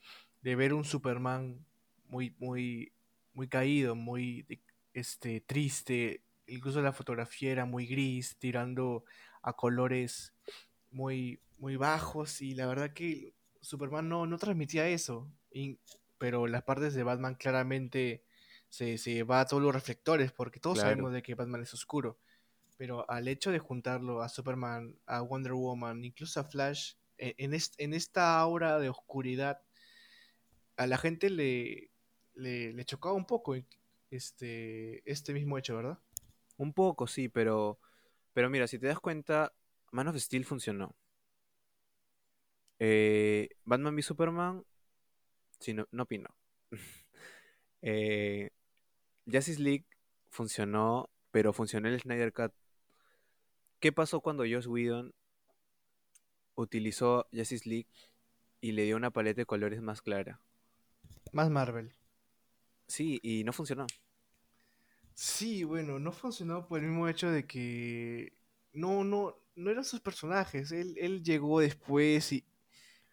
[0.41, 1.65] de ver un Superman
[2.08, 2.91] muy, muy,
[3.34, 4.46] muy caído, muy
[4.94, 9.04] este, triste, incluso la fotografía era muy gris, tirando
[9.41, 10.34] a colores
[10.91, 15.80] muy, muy bajos, y la verdad que Superman no, no transmitía eso, y-
[16.18, 18.24] pero las partes de Batman claramente
[18.70, 20.89] se, se va a todos los reflectores, porque todos Claro.
[20.89, 22.18] sabemos de que Batman es oscuro.
[22.78, 27.54] Pero al hecho de juntarlo a Superman, a Wonder Woman, incluso a Flash, e- en,
[27.54, 29.62] est- en esta aura de oscuridad,
[30.78, 31.89] a la gente le,
[32.36, 33.56] le, le chocaba un poco
[34.12, 36.00] este, este mismo hecho, ¿verdad?
[36.58, 37.80] Un poco, sí, pero...
[38.34, 39.54] Pero mira, si te das cuenta,
[39.91, 40.93] Man of Steel funcionó.
[42.80, 44.65] Eh, Batman v Superman,
[45.60, 46.30] sí, no, no opino.
[47.88, 48.50] Eh,
[49.32, 49.86] Justice League
[50.32, 52.52] funcionó, pero funcionó el Snyder Cut.
[53.80, 55.13] ¿Qué pasó cuando Joss Whedon
[56.56, 57.89] utilizó Justice League
[58.60, 60.41] y le dio una paleta de colores más clara?
[61.32, 61.93] Más Marvel.
[62.88, 63.88] Sí, y no funcionó.
[65.15, 68.34] Sí, bueno, no funcionó por el mismo hecho de que
[68.74, 70.71] no, no, no eran sus personajes.
[70.71, 72.45] Él, él llegó después y,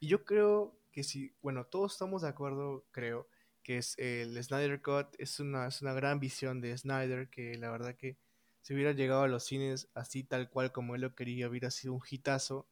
[0.01, 3.29] y yo creo que sí, bueno, todos estamos de acuerdo, creo,
[3.63, 7.95] que es el Snyder Cut es una, una gran visión de Snyder que la verdad
[7.97, 8.17] que
[8.63, 11.95] si hubiera llegado a los cines así tal cual como él lo quería, hubiera sido
[11.95, 12.67] un hitazo.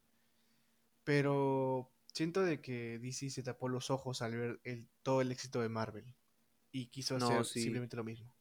[1.03, 5.61] Pero siento de que DC se tapó los ojos al ver el, todo el éxito
[5.61, 6.15] de Marvel
[6.71, 7.61] y quiso No, hacer sí.
[7.61, 8.33] simplemente lo mismo.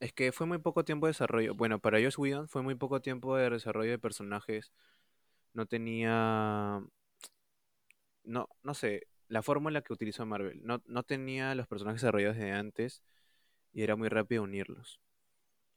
[0.00, 1.54] Es que fue muy poco tiempo de desarrollo.
[1.54, 4.72] Bueno, para Joss Whedon fue muy poco tiempo de desarrollo de personajes.
[5.54, 6.82] No tenía...
[8.24, 9.06] No, no sé.
[9.28, 10.60] la fórmula que utilizó Marvel.
[10.64, 13.02] No, no tenía los personajes desarrollados desde antes
[13.72, 15.00] y era muy rápido unirlos.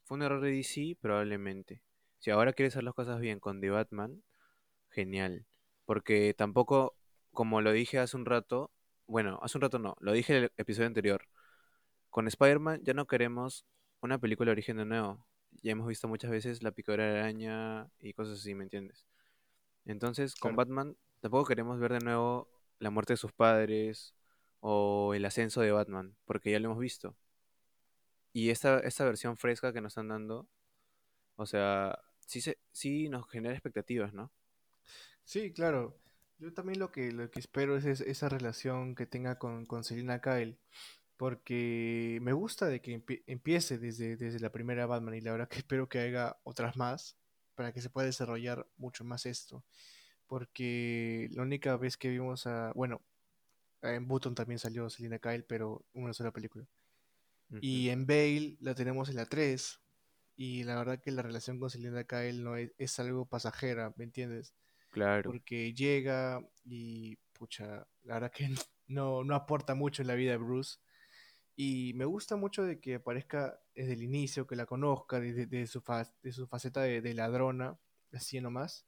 [0.06, 1.82] Fue un error de DC, probablemente.
[2.20, 4.24] Si ahora quiere hacer las cosas bien con The Batman,
[4.90, 5.46] genial.
[5.86, 6.96] Porque tampoco,
[7.32, 8.72] como lo dije hace un rato,
[9.08, 11.28] bueno, hace un rato no, lo dije en el episodio anterior.
[12.10, 13.66] Con Spider-Man ya no queremos
[14.02, 15.26] una película de origen de nuevo.
[15.64, 19.06] Ya hemos visto muchas veces la picadura de araña y cosas así, ¿me entiendes?
[19.86, 20.58] Entonces, con Claro.
[20.58, 24.16] Batman tampoco queremos ver de nuevo la muerte de sus padres
[24.62, 27.16] o el ascenso de Batman, porque ya lo hemos visto.
[28.34, 30.48] Y esta, esta versión fresca que nos están dando,
[31.38, 34.32] o sea, sí, se, sí nos genera expectativas, ¿no?
[35.24, 36.00] Sí, claro.
[36.40, 39.84] Yo también lo que, lo que espero es, es- esa relación que tenga con, con
[39.84, 40.58] Selina Kyle.
[41.18, 45.50] Porque me gusta de que empie- empiece desde, desde la primera Batman y la verdad
[45.50, 47.18] que espero que haga otras más
[47.56, 49.64] para que se pueda desarrollar mucho más esto.
[50.28, 52.72] Porque la única vez que vimos a...
[52.76, 53.02] Bueno,
[53.82, 56.66] en Button también salió Selina Kyle, pero una sola película.
[57.62, 59.80] Y en Bale la tenemos en la 3.
[60.36, 64.04] Y la verdad que la relación con Selina Kyle no es, es algo pasajera, ¿me
[64.04, 64.54] entiendes?
[64.90, 65.30] Claro.
[65.32, 68.50] porque llega y, pucha, la verdad que
[68.88, 70.78] no, no aporta mucho en la vida de Bruce.
[71.60, 75.66] Y me gusta mucho de que aparezca desde el inicio, que la conozca, desde de
[75.66, 75.84] su,
[76.22, 77.80] de su faceta de, de ladrona,
[78.14, 78.86] así nomás.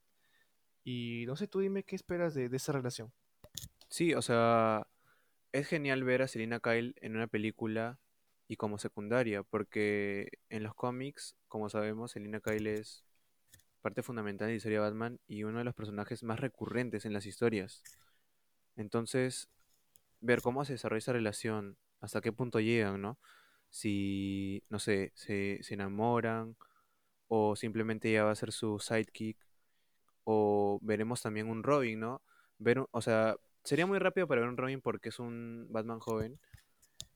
[0.84, 3.12] Y no sé, tú dime qué esperas de, de esa relación.
[3.90, 4.86] Sí, o sea,
[5.52, 8.00] es genial ver a Selina Kyle en una película
[8.48, 13.04] y como secundaria, porque en los cómics, como sabemos, Selina Kyle es
[13.82, 17.14] parte fundamental de la historia de Batman y uno de los personajes más recurrentes en
[17.14, 17.82] las historias.
[18.76, 19.50] Entonces,
[20.22, 23.20] ver cómo se desarrolla esa relación, hasta qué punto llegan, ¿no?
[23.70, 26.56] Si, no sé, se, se enamoran
[27.28, 29.38] o simplemente ella va a ser su sidekick
[30.24, 32.22] o veremos también un Robin, ¿no?
[32.60, 36.40] Ver, o sea, sería muy rápido para ver un Robin porque es un Batman joven,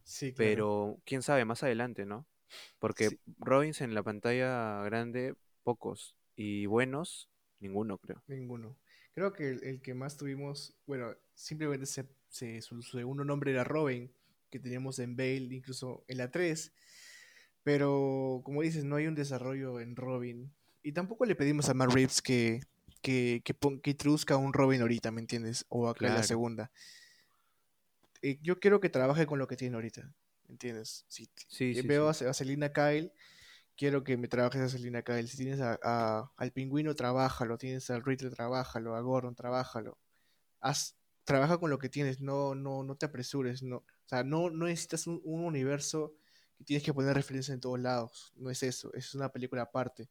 [0.03, 0.65] Sí, claro.
[0.65, 2.25] pero quién sabe, más adelante, ¿no?
[2.79, 8.23] Porque Sí, Robins en la pantalla grande, pocos, y buenos, ninguno, creo.
[8.27, 8.77] ninguno.
[9.13, 13.63] Creo que el, el que más tuvimos, bueno, simplemente se, se- su segundo nombre era
[13.63, 14.11] Robin,
[14.53, 16.71] que teníamos en Bale, incluso en la 3.
[17.63, 20.53] Pero como dices, no hay un desarrollo en Robin.
[20.83, 22.61] Y tampoco le pedimos a Matt Reeves que,
[23.01, 25.65] que, que, que introduzca un Robin ahorita, ¿me entiendes?
[25.69, 26.27] O acá en la Claro.
[26.27, 26.71] segunda.
[28.21, 30.03] Eh, yo quiero que trabaje con lo que tiene ahorita,
[30.47, 31.05] ¿me entiendes?
[31.07, 32.25] Si Sí, eh, sí, veo sí.
[32.25, 33.11] a, a Selina Kyle,
[33.75, 35.27] quiero que me trabajes a Selina Kyle.
[35.27, 37.57] Si tienes a, a- al pingüino, trabájalo.
[37.57, 38.95] Tienes al Riddler, trabájalo.
[38.95, 39.97] A Gordon, trabájalo.
[40.59, 43.63] Haz, trabaja con lo que tienes, no, no, no te apresures.
[43.63, 46.15] No, o sea, no, necesitas un, un universo
[46.57, 48.33] que tienes que poner referencias en todos lados.
[48.35, 50.09] No es eso, es una película aparte.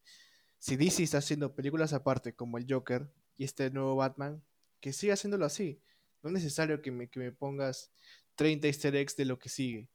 [0.59, 4.43] Si DC está haciendo películas aparte, como el Joker y este nuevo Batman,
[4.79, 5.81] que siga haciéndolo así.
[6.21, 7.91] No es necesario que me, que me pongas
[8.35, 9.89] 30 easter eggs de lo que sigue.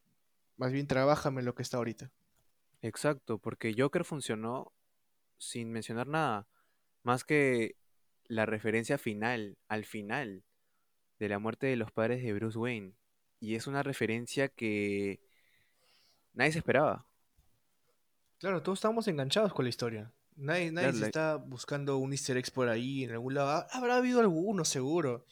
[0.57, 2.11] Más bien, trabájame lo que está ahorita.
[2.83, 4.73] Exacto, porque Joker funcionó
[5.39, 6.49] sin mencionar nada,
[7.03, 7.77] más que
[8.27, 10.45] la referencia final, al final,
[11.19, 12.95] de la muerte de los padres de Bruce Wayne.
[13.41, 15.21] Y es una referencia que
[16.35, 17.07] nadie se esperaba.
[18.39, 20.13] Claro, todos estamos enganchados con la historia.
[20.37, 23.49] Nadie, nadie Claro, se está buscando un easter egg por ahí, en algún lado.
[23.51, 25.25] Ah, Habrá habido alguno, seguro.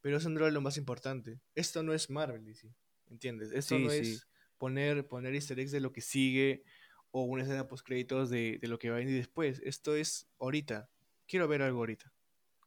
[0.00, 1.40] Pero eso no era lo más importante.
[1.54, 2.74] Esto no es Marvel, DC.
[3.10, 3.50] ¿Entiendes?
[3.52, 3.98] Esto Sí, no sí.
[3.98, 4.26] es
[4.58, 6.64] poner, poner easter eggs de lo que sigue
[7.10, 9.60] o una escena post créditos de, de lo que va a venir después.
[9.64, 10.88] Esto es ahorita.
[11.26, 12.12] Quiero ver algo ahorita.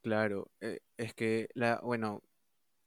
[0.02, 2.22] Claro, eh, es que la, bueno,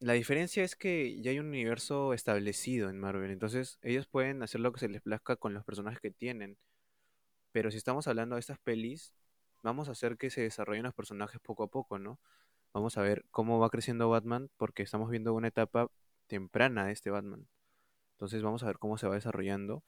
[0.03, 4.59] la diferencia es que ya hay un universo establecido en Marvel, entonces ellos pueden hacer
[4.59, 6.57] lo que se les plazca con los personajes que tienen.
[7.53, 9.13] Pero si estamos hablando de estas pelis,
[9.61, 12.19] vamos a hacer que se desarrollen los personajes poco a poco, ¿no?
[12.73, 15.89] Vamos a ver cómo va creciendo Batman, porque estamos viendo una etapa
[16.27, 17.47] temprana de este Batman.
[18.15, 19.83] Entonces vamos a ver cómo se va desarrollando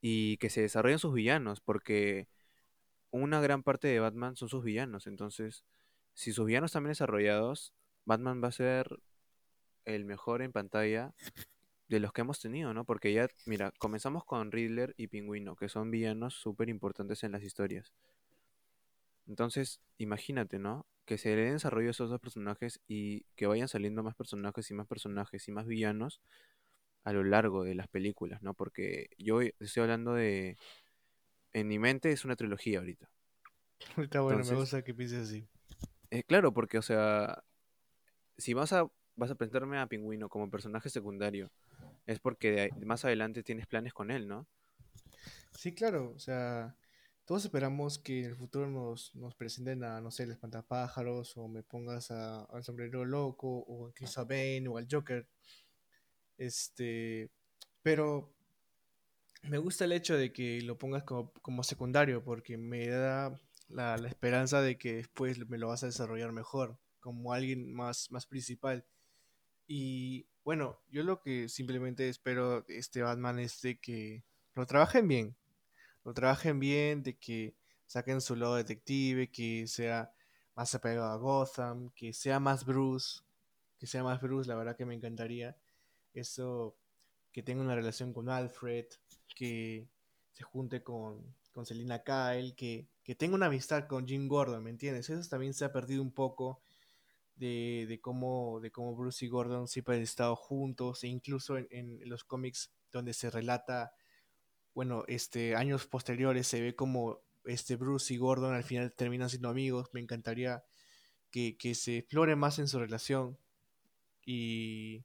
[0.00, 2.26] y que se desarrollen sus villanos, porque
[3.12, 5.06] una gran parte de Batman son sus villanos.
[5.06, 5.64] Entonces,
[6.14, 7.74] si sus villanos están bien desarrollados,
[8.06, 8.98] Batman va a ser
[9.86, 11.14] el mejor en pantalla
[11.88, 12.84] de los que hemos tenido, ¿no?
[12.84, 17.42] Porque ya, mira, comenzamos con Riddler y Pingüino, que son villanos súper importantes en las
[17.42, 17.92] historias.
[19.28, 20.86] Entonces, imagínate, ¿no?
[21.04, 24.86] Que se den desarrollo esos dos personajes y que vayan saliendo más personajes y más
[24.86, 26.20] personajes y más villanos
[27.04, 28.54] a lo largo de las películas, ¿no?
[28.54, 30.56] Porque yo estoy hablando de...
[31.52, 33.08] En mi mente es una trilogía ahorita.
[33.96, 35.46] Está bueno, me Entonces- gusta que pienses así.
[36.10, 37.44] Eh, claro, porque, o sea,
[38.36, 41.50] si vas a, vas a presentarme a Pingüino como personaje secundario,
[42.06, 44.46] es porque de más adelante tienes planes con él, ¿no?
[45.54, 46.76] Sí, claro, o sea,
[47.24, 51.48] todos esperamos que en el futuro nos, nos presenten a, no sé, el espantapájaros, o
[51.48, 55.26] me pongas a- al sombrero loco, o a Bane, o al Joker.
[56.38, 57.30] Este,
[57.82, 58.32] pero
[59.44, 63.38] me gusta el hecho de que lo pongas como, como secundario, porque me da
[63.68, 68.10] la, la esperanza de que después me lo vas a desarrollar mejor, como alguien más,
[68.10, 68.84] más principal.
[69.66, 74.22] Y bueno, yo lo que simplemente espero de este Batman es de que
[74.54, 75.36] lo trabajen bien,
[76.04, 77.54] lo trabajen bien, de que
[77.86, 80.12] saquen su lado detective, que sea
[80.54, 83.20] más apegado a Gotham, que sea más Bruce,
[83.78, 85.56] que sea más Bruce, la verdad que me encantaría.
[86.14, 86.76] Eso,
[87.32, 88.86] que tenga una relación con Alfred,
[89.34, 89.86] que
[90.32, 94.70] se junte con, con Selina Kyle, que, que tenga una amistad con Jim Gordon, ¿me
[94.70, 95.10] entiendes?
[95.10, 96.60] Eso también se ha perdido un poco
[97.36, 101.68] de, de cómo, de cómo Bruce y Gordon siempre han estado juntos, e incluso en,
[101.70, 103.92] en los cómics donde se relata,
[104.74, 109.48] bueno, este, años posteriores se ve como este Bruce y Gordon al final terminan siendo
[109.48, 109.88] amigos.
[109.92, 110.64] Me encantaría
[111.30, 113.38] que, que se explore más en su relación.
[114.24, 115.04] Y,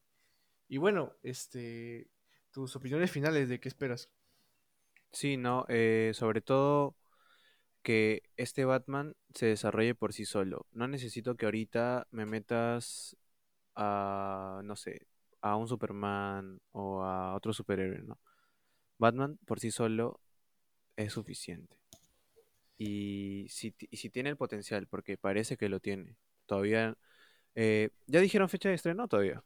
[0.68, 2.10] y bueno, este,
[2.52, 4.10] tus opiniones finales de qué esperas.
[5.12, 6.96] Sí, no, eh, sobre todo
[7.84, 10.68] que este Batman se desarrolle por sí solo.
[10.72, 13.18] No necesito que ahorita me metas
[13.76, 15.08] a, no sé,
[15.42, 18.20] a un Superman o a otro superhéroe, ¿no?
[19.00, 20.22] Batman por sí solo
[20.98, 21.78] es suficiente.
[22.78, 26.18] Y si, y si tiene el potencial, porque parece que lo tiene.
[26.48, 26.98] Todavía...
[27.56, 29.08] eh, ¿ya dijeron fecha de estreno?
[29.08, 29.44] Todavía.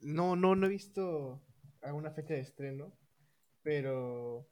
[0.00, 1.40] No, no, no he visto
[1.82, 2.92] alguna fecha de estreno,
[3.62, 4.48] pero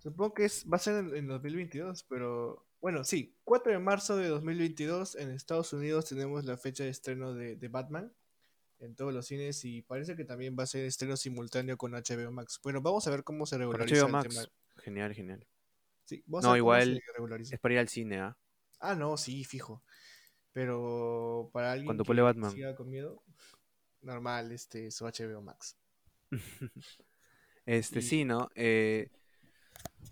[0.00, 4.16] supongo que es, va a ser en, en 2022, pero bueno, sí, 4 de marzo
[4.16, 8.12] de 2022 en Estados Unidos tenemos la fecha de estreno de, de Batman
[8.78, 12.32] en todos los cines y parece que también va a ser estreno simultáneo con HBO
[12.32, 12.58] Max.
[12.62, 14.28] Bueno, vamos a ver cómo se regulariza HBO el Max.
[14.34, 14.46] tema.
[14.82, 15.46] Genial, genial.
[16.04, 17.00] Sí, No, igual
[17.40, 18.36] es para ir al cine, ¿ah?
[18.80, 19.82] Ah, no, sí, fijo.
[20.52, 22.50] Pero para alguien Cuando que Batman.
[22.50, 23.22] siga con miedo,
[24.00, 25.76] normal, este, su HBO Max.
[27.66, 28.50] Este, Y- sí, ¿no?
[28.54, 29.08] Eh,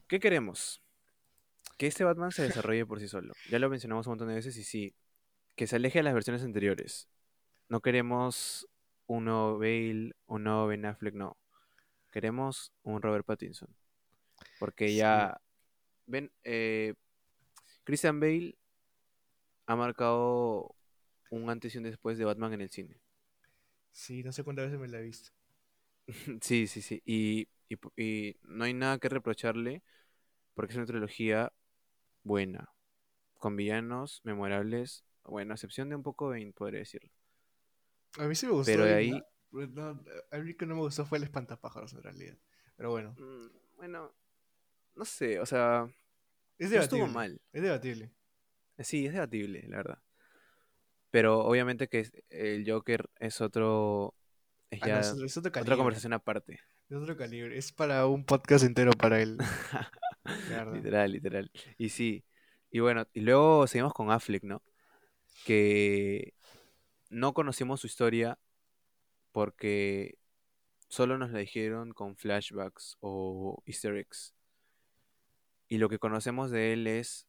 [0.07, 0.83] ¿qué queremos?
[1.77, 3.35] Que este Batman se desarrolle por sí solo.
[3.51, 4.95] Ya lo mencionamos un montón de veces y sí,
[5.55, 7.09] que se aleje de las versiones anteriores.
[7.69, 8.67] No queremos
[9.07, 11.37] un nuevo Bale, un nuevo Ben Affleck, no.
[12.13, 13.69] Queremos un Robert Pattinson.
[14.59, 15.41] Porque ya,
[16.07, 16.95] ven, eh,
[17.85, 18.57] Christian Bale
[19.67, 20.75] ha marcado
[21.31, 23.01] un antes y un después de Batman en el cine.
[23.93, 25.31] Sí, no sé cuántas veces me la he visto.
[26.41, 27.03] Sí, sí, sí.
[27.05, 29.83] Y, y, y no hay nada que reprocharle
[30.55, 31.53] porque es una trilogía
[32.25, 32.71] buena,
[33.39, 37.11] con villanos memorables, bueno, a excepción de un poco Bane, podría decirlo.
[38.19, 38.73] A mí sí me gustó.
[38.73, 39.25] Pero de ahí, ¿no?
[39.51, 42.37] No, a mí que no me gustó fue el espantapájaros en realidad.
[42.77, 43.47] Pero bueno, mm,
[43.77, 44.13] bueno,
[44.97, 45.89] no sé, o sea,
[46.59, 47.15] es no estuvo debatible.
[47.15, 47.41] mal.
[47.53, 48.13] Es debatible.
[48.79, 50.03] Sí, es debatible, la verdad.
[51.11, 54.15] Pero obviamente que el Joker es otro,
[54.71, 56.61] es Ah, no, es, otro- otra conversación aparte.
[56.89, 57.57] Es otro calibre.
[57.57, 59.39] Es para un podcast entero para él.
[60.75, 61.51] Literal, literal.
[61.79, 62.25] Y sí,
[62.71, 64.63] y bueno, y luego seguimos con Affleck, ¿no?
[65.47, 66.35] Que
[67.09, 68.39] no conocimos su historia
[69.33, 70.19] porque
[70.89, 74.35] solo nos la dijeron con flashbacks o easter eggs.
[75.69, 77.27] Y lo que conocemos de él es,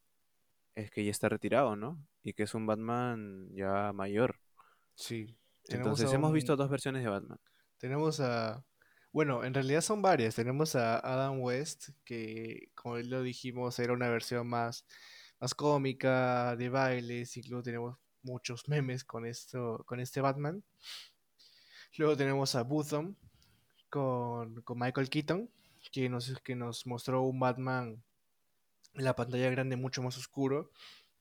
[0.74, 2.02] es que ya está retirado, ¿no?
[2.22, 4.40] Y que es un Batman ya mayor.
[4.94, 5.38] Sí.
[5.70, 7.38] Entonces hemos visto dos versiones de Batman.
[7.78, 8.64] Tenemos a.
[9.12, 10.34] Bueno, en realidad son varias.
[10.36, 14.86] Tenemos a Adam West, que como lo dijimos, era una versión más,
[15.40, 17.36] más cómica, de bailes.
[17.36, 20.62] Incluso tenemos muchos memes con esto, con este Batman.
[21.96, 23.16] Luego tenemos a Bootham
[23.88, 25.50] con, con Michael Keaton,
[25.90, 28.02] que nos, que nos mostró un Batman
[28.94, 30.70] en la pantalla grande mucho más oscuro,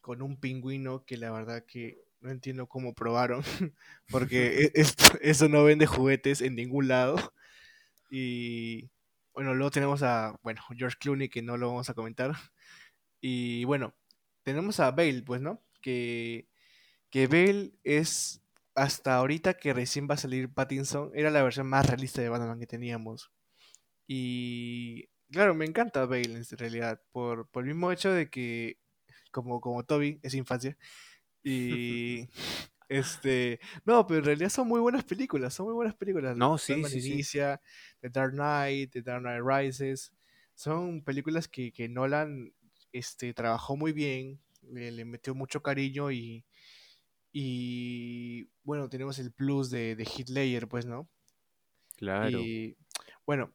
[0.02, 3.44] con un pingüino que la verdad que no entiendo cómo probaron,
[4.12, 7.34] porque e- esto, eso no vende juguetes en ningún lado.
[8.10, 8.90] Y
[9.34, 12.34] bueno, luego tenemos a, bueno, George Clooney, que no lo vamos a comentar.
[13.22, 13.96] Y bueno,
[14.44, 15.62] tenemos a Bale, pues, ¿no?
[15.82, 16.48] Que,
[17.12, 18.42] que Bale es,
[18.76, 22.60] hasta ahorita que recién va a salir Pattinson, era la versión más realista de Batman
[22.60, 23.32] que teníamos.
[24.08, 28.80] Y claro, me encanta Bale en realidad, por, por el mismo hecho de que,
[29.32, 30.78] como, como Toby, es infancia.
[31.44, 32.28] Y
[32.90, 36.36] este, no, pero en realidad son muy buenas películas, son muy buenas películas.
[36.38, 37.14] No, sí, Batman sí, sí.
[37.14, 37.62] Inicia,
[38.02, 40.12] The Dark Knight, The Dark Knight Rises,
[40.56, 42.54] son películas que, que Nolan
[42.92, 46.44] este, trabajó muy bien, le, le metió mucho cariño y,
[47.32, 51.08] y bueno, tenemos el plus de, de Ledger, pues, ¿no?
[51.98, 52.40] Claro.
[52.40, 52.76] Y
[53.26, 53.54] bueno,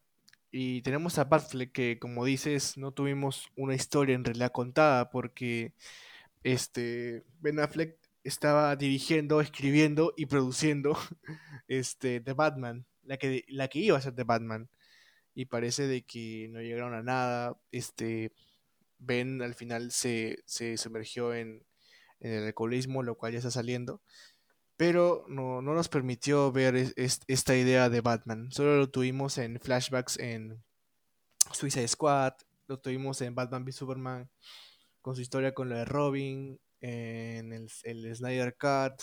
[0.57, 5.73] Y tenemos a Batfleck que, como dices, no tuvimos una historia en realidad contada porque
[6.45, 10.97] este Ben Affleck estaba dirigiendo, escribiendo y produciendo
[11.69, 14.71] este The Batman, la que, la que iba a ser The Batman.
[15.35, 17.59] Y parece de que no llegaron a nada.
[17.73, 18.33] Este
[18.99, 21.65] Ben al final se, se sumergió en,
[22.21, 24.01] en el alcoholismo, lo cual ya está saliendo.
[24.77, 28.51] Pero no, no nos permitió ver es- es- esta idea de Batman.
[28.53, 30.63] Solo lo tuvimos en flashbacks en
[31.53, 32.35] Suicide Squad,
[32.67, 34.31] lo tuvimos en Batman v Superman,
[35.05, 39.03] con su historia con lo de Robin, en el, el Snyder Cut,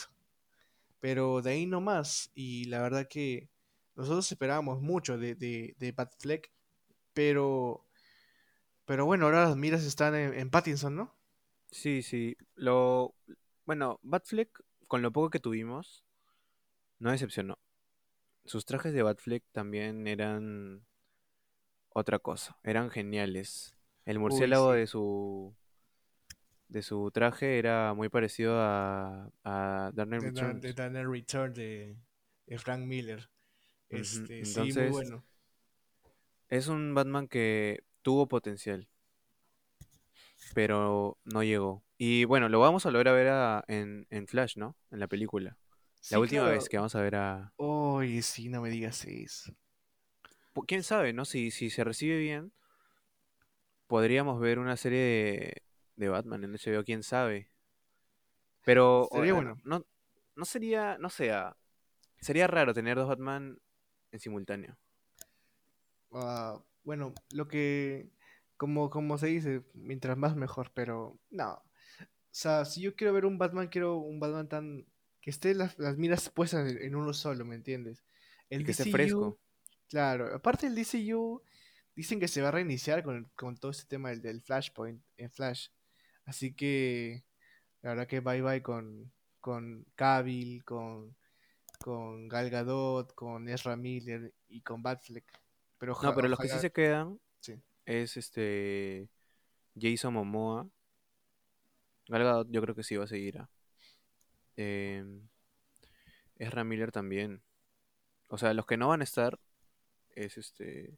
[0.99, 2.31] pero de ahí no más.
[2.33, 3.51] Y la verdad que
[3.95, 6.51] nosotros esperábamos mucho de, de, de Batfleck,
[7.13, 7.85] pero,
[8.85, 11.15] pero bueno, ahora las miras están en, en Pattinson, ¿no?
[11.69, 12.35] Sí, sí.
[12.55, 13.13] Lo...
[13.67, 16.03] Bueno, Batfleck, con lo poco que tuvimos,
[16.97, 17.59] no decepcionó.
[18.45, 20.83] Sus trajes de Batfleck también eran
[21.89, 23.75] otra cosa, eran geniales.
[24.03, 24.79] El Uy, murciélago sí.
[24.79, 25.60] de su
[26.71, 30.61] de su traje era muy parecido a, a Dark Knight Returns.
[30.61, 31.97] de Dark de,
[32.47, 33.29] de Frank Miller.
[33.89, 35.23] Este, sí, muy Entonces, bueno.
[36.49, 38.87] es un Batman que tuvo potencial,
[40.53, 41.83] pero no llegó.
[41.97, 44.75] Y bueno, lo vamos a volver a ver a- en, en Flash, ¿no?
[44.91, 45.57] En la película.
[46.01, 46.49] Sí, La última claro.
[46.49, 47.53] vez que vamos a ver a...
[47.57, 49.53] Oye, sí, no me digas eso.
[50.67, 51.25] ¿Quién sabe, no?
[51.25, 52.53] Si, si se recibe bien,
[53.87, 55.63] podríamos ver una serie de,
[55.95, 57.49] de Batman en HBO, quién sabe.
[58.63, 59.61] Pero Sería o- bueno.
[59.63, 59.85] no,
[60.35, 61.55] no sería, no sé, ah,
[62.21, 63.59] sería raro tener dos Batman
[64.11, 64.77] en simultáneo.
[66.13, 68.11] Ah, bueno, lo que,
[68.57, 71.53] como, como se dice, mientras más mejor, pero no.
[71.53, 71.63] O
[72.31, 74.87] sea, si yo quiero ver un Batman, quiero un Batman tan,
[75.21, 78.03] que esté las, las miras puestas en, en uno solo, ¿me entiendes?
[78.49, 79.37] El Y que esté DCU, fresco.
[79.89, 81.43] claro, aparte el DCU,
[81.95, 85.31] dicen que se va a reiniciar con, con todo este tema del, del Flashpoint en
[85.31, 85.69] Flash.
[86.25, 87.23] Así que,
[87.81, 91.15] la verdad que bye bye con, con Cavill, con,
[91.79, 95.25] con Gal Gadot, con Ezra Miller y con Batfleck.
[95.77, 97.59] Pero No, pero los que sí se quedan sí.
[97.85, 99.09] es este
[99.79, 100.69] Jason Momoa.
[102.07, 103.39] Gal Gadot yo creo que sí va a seguir.
[103.39, 103.49] ah.
[104.57, 105.27] Em,
[106.35, 107.41] Ezra Miller también.
[108.27, 109.39] O sea, los que no van a estar
[110.15, 110.97] es este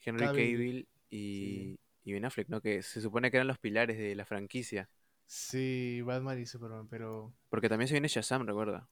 [0.00, 1.78] Henry Cavill, Cavill y,
[2.08, 2.60] y Ben Affleck, ¿no?
[2.60, 4.88] Que se supone que eran los pilares de la franquicia.
[5.26, 7.34] Sí, Batman y Superman, pero...
[7.50, 8.88] Porque también se viene Shazam, recuerda.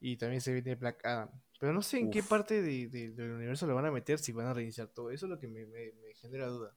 [0.00, 1.30] Y también se viene Black Adam.
[1.60, 4.32] Pero no sé en qué parte de- de- del universo lo van a meter, si
[4.32, 5.10] van a reiniciar todo.
[5.10, 6.74] Eso es lo que me, me- me genera duda.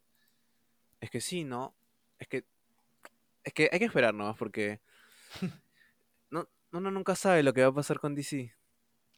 [0.99, 1.75] Es que sí, ¿no?
[2.19, 2.45] Es que
[3.43, 4.81] es que hay que esperar nomás porque
[6.31, 8.53] no, uno nunca sabe lo que va a pasar con DC.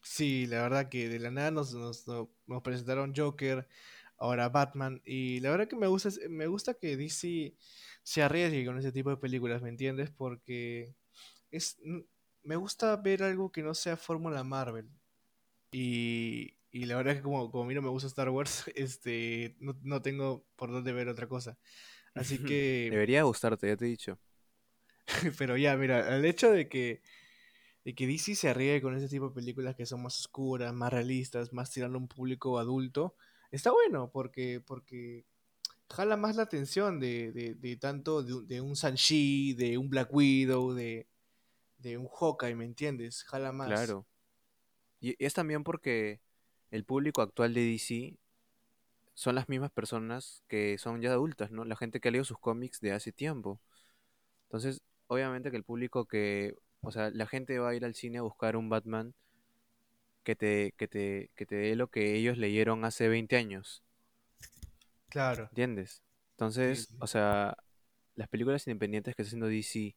[0.01, 3.67] Sí, la verdad que de la nada nos, nos, no- nos presentaron Joker,
[4.17, 7.55] ahora Batman, y la verdad que me gusta, me gusta que DC
[8.03, 10.09] se arriesgue con ese tipo de películas, ¿me entiendes?
[10.09, 10.95] Porque
[11.51, 11.77] es,
[12.43, 14.89] me gusta ver algo que no sea Fórmula Marvel.
[15.71, 19.55] Y, y la verdad que como, como a mí no me gusta Star Wars, este,
[19.59, 21.57] no, no tengo por dónde ver otra cosa.
[22.13, 22.89] Así que...
[22.91, 24.19] Debería gustarte, ya te he dicho.
[25.37, 27.01] Pero ya, mira, el hecho de que,
[27.83, 30.91] de que DC se arriesgue con ese tipo de películas que son más oscuras, más
[30.91, 33.15] realistas, más tirando a un público adulto,
[33.51, 35.25] está bueno porque, porque
[35.89, 39.89] jala más la atención de, de, de tanto de, un- de un Shang-Chi, de un
[39.89, 41.07] Black Widow, de,
[41.79, 43.23] de un Hawkeye, ¿me entiendes?
[43.23, 43.67] Jala más.
[43.69, 44.05] Claro.
[44.99, 46.19] Y es también porque
[46.71, 48.17] el público actual de DC
[49.13, 51.65] son las mismas personas que son ya adultas, ¿no?
[51.65, 53.59] La gente que ha leído sus cómics de hace tiempo.
[54.45, 58.19] Entonces, obviamente que el público que, o sea, la gente va a ir al cine
[58.19, 59.13] a buscar un Batman
[60.27, 63.83] que te, que te, que te dé lo que ellos leyeron hace 20 años,
[65.09, 65.51] Claro.
[65.51, 66.03] ¿entiendes?
[66.31, 66.95] Entonces, sí.
[66.99, 67.57] o sea,
[68.15, 69.95] las películas independientes que está haciendo DC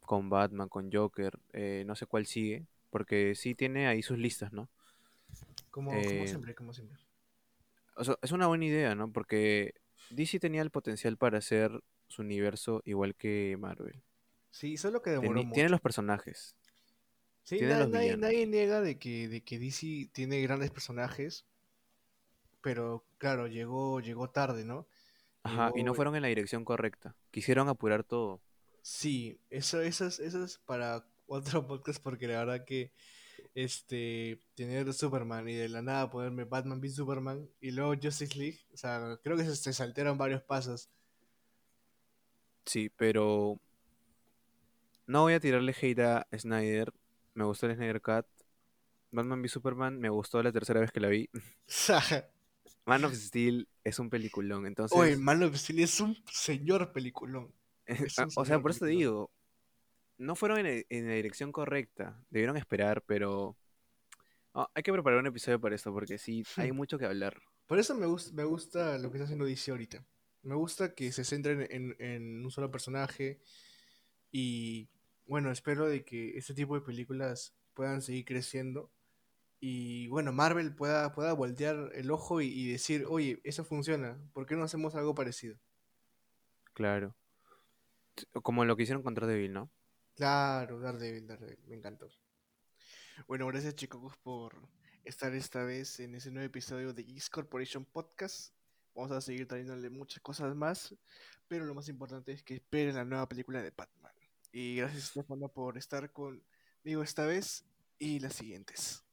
[0.00, 4.52] con Batman, con Joker, eh, no sé cuál sigue, porque sí tiene ahí sus listas,
[4.52, 4.70] ¿no?
[5.70, 6.98] Como, como Eh, siempre, como siempre.
[7.96, 9.12] O sea, es una buena idea, ¿no?
[9.12, 9.74] Porque
[10.10, 14.02] DC tenía el potencial para hacer su universo igual que Marvel.
[14.50, 15.52] Sí, solo que demoró mucho.
[15.54, 16.54] tiene los personajes.
[17.48, 21.46] Sí, na- nadie, nadie niega de que, de que DC tiene grandes personajes,
[22.60, 24.86] pero claro, llegó, llegó tarde, ¿no?
[25.42, 27.16] Ajá, y no fueron en la dirección correcta.
[27.30, 28.42] Quisieron apurar todo.
[28.82, 32.92] Sí, eso, eso es, eso es para otro podcast porque la verdad que
[33.54, 38.60] este tener Superman y de la nada ponerme Batman v Superman y luego Justice League,
[38.74, 40.90] o sea, creo que se, se saltaron varios pasos.
[42.66, 43.58] Sí, pero
[45.06, 46.92] no voy a tirarle hate a Snyder.
[47.38, 48.26] Me gustó el Snyder Cut.
[49.12, 51.30] Batman v Superman me gustó la tercera vez que la vi.
[52.84, 54.98] Man of Steel es un peliculón, entonces...
[54.98, 57.52] Oye, Man of Steel es un señor peliculón.
[57.86, 59.30] es Ah, un o sea, por eso te digo,
[60.18, 63.56] no fueron en, el- en la dirección correcta, debieron esperar, pero
[64.54, 67.40] ah, hay que preparar un episodio para esto, porque sí, hay mucho que hablar.
[67.68, 70.04] Por eso me, gus- me gusta lo que está haciendo DC ahorita.
[70.42, 73.38] Me gusta que se centren en, en un solo personaje.
[74.30, 74.88] Y
[75.28, 78.90] bueno, espero de que este tipo de películas puedan seguir creciendo.
[79.60, 84.46] Y bueno, Marvel pueda, pueda voltear el ojo y, y decir, oye, eso funciona, ¿por
[84.46, 85.58] qué no hacemos algo parecido?
[86.72, 87.14] Claro.
[88.42, 89.70] Como lo que hicieron con Daredevil, ¿no?
[90.14, 92.08] Claro, Daredevil, Daredevil, me encantó.
[93.26, 94.54] Bueno, gracias chicos por
[95.04, 98.54] estar esta vez en ese nuevo episodio de X Corporation Podcast.
[98.94, 100.94] Vamos a seguir trayéndole muchas cosas más,
[101.46, 104.17] pero lo más importante es que esperen la nueva película de Batman.
[104.52, 107.64] Y gracias Stefano por estar conmigo esta vez
[107.98, 109.04] y las siguientes.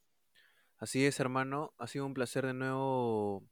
[0.77, 1.73] Así es, hermano.
[1.77, 3.43] Ha sido un placer de nuevo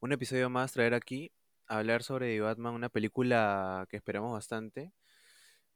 [0.00, 1.32] un episodio más traer aquí
[1.68, 4.92] hablar sobre Batman, una película que esperamos bastante.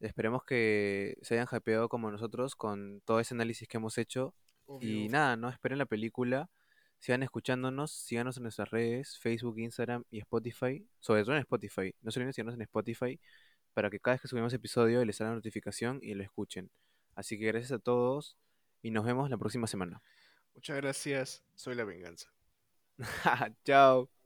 [0.00, 4.34] Esperemos que se hayan hypeado como nosotros con todo ese análisis que hemos hecho.
[4.80, 6.48] Y nada, no esperen la película.
[7.00, 10.86] Sigan escuchándonos, síganos en nuestras redes, Facebook, Instagram y Spotify.
[11.00, 11.94] Sobre todo en Spotify.
[12.02, 13.20] No se olviden de seguirnos en Spotify
[13.80, 16.70] para que cada vez que subimos episodio les salga notificación y lo escuchen.
[17.14, 18.36] Así que gracias a todos
[18.82, 20.02] y nos vemos la próxima semana.
[20.54, 22.30] Muchas gracias, soy la venganza.
[23.64, 24.19] Chao.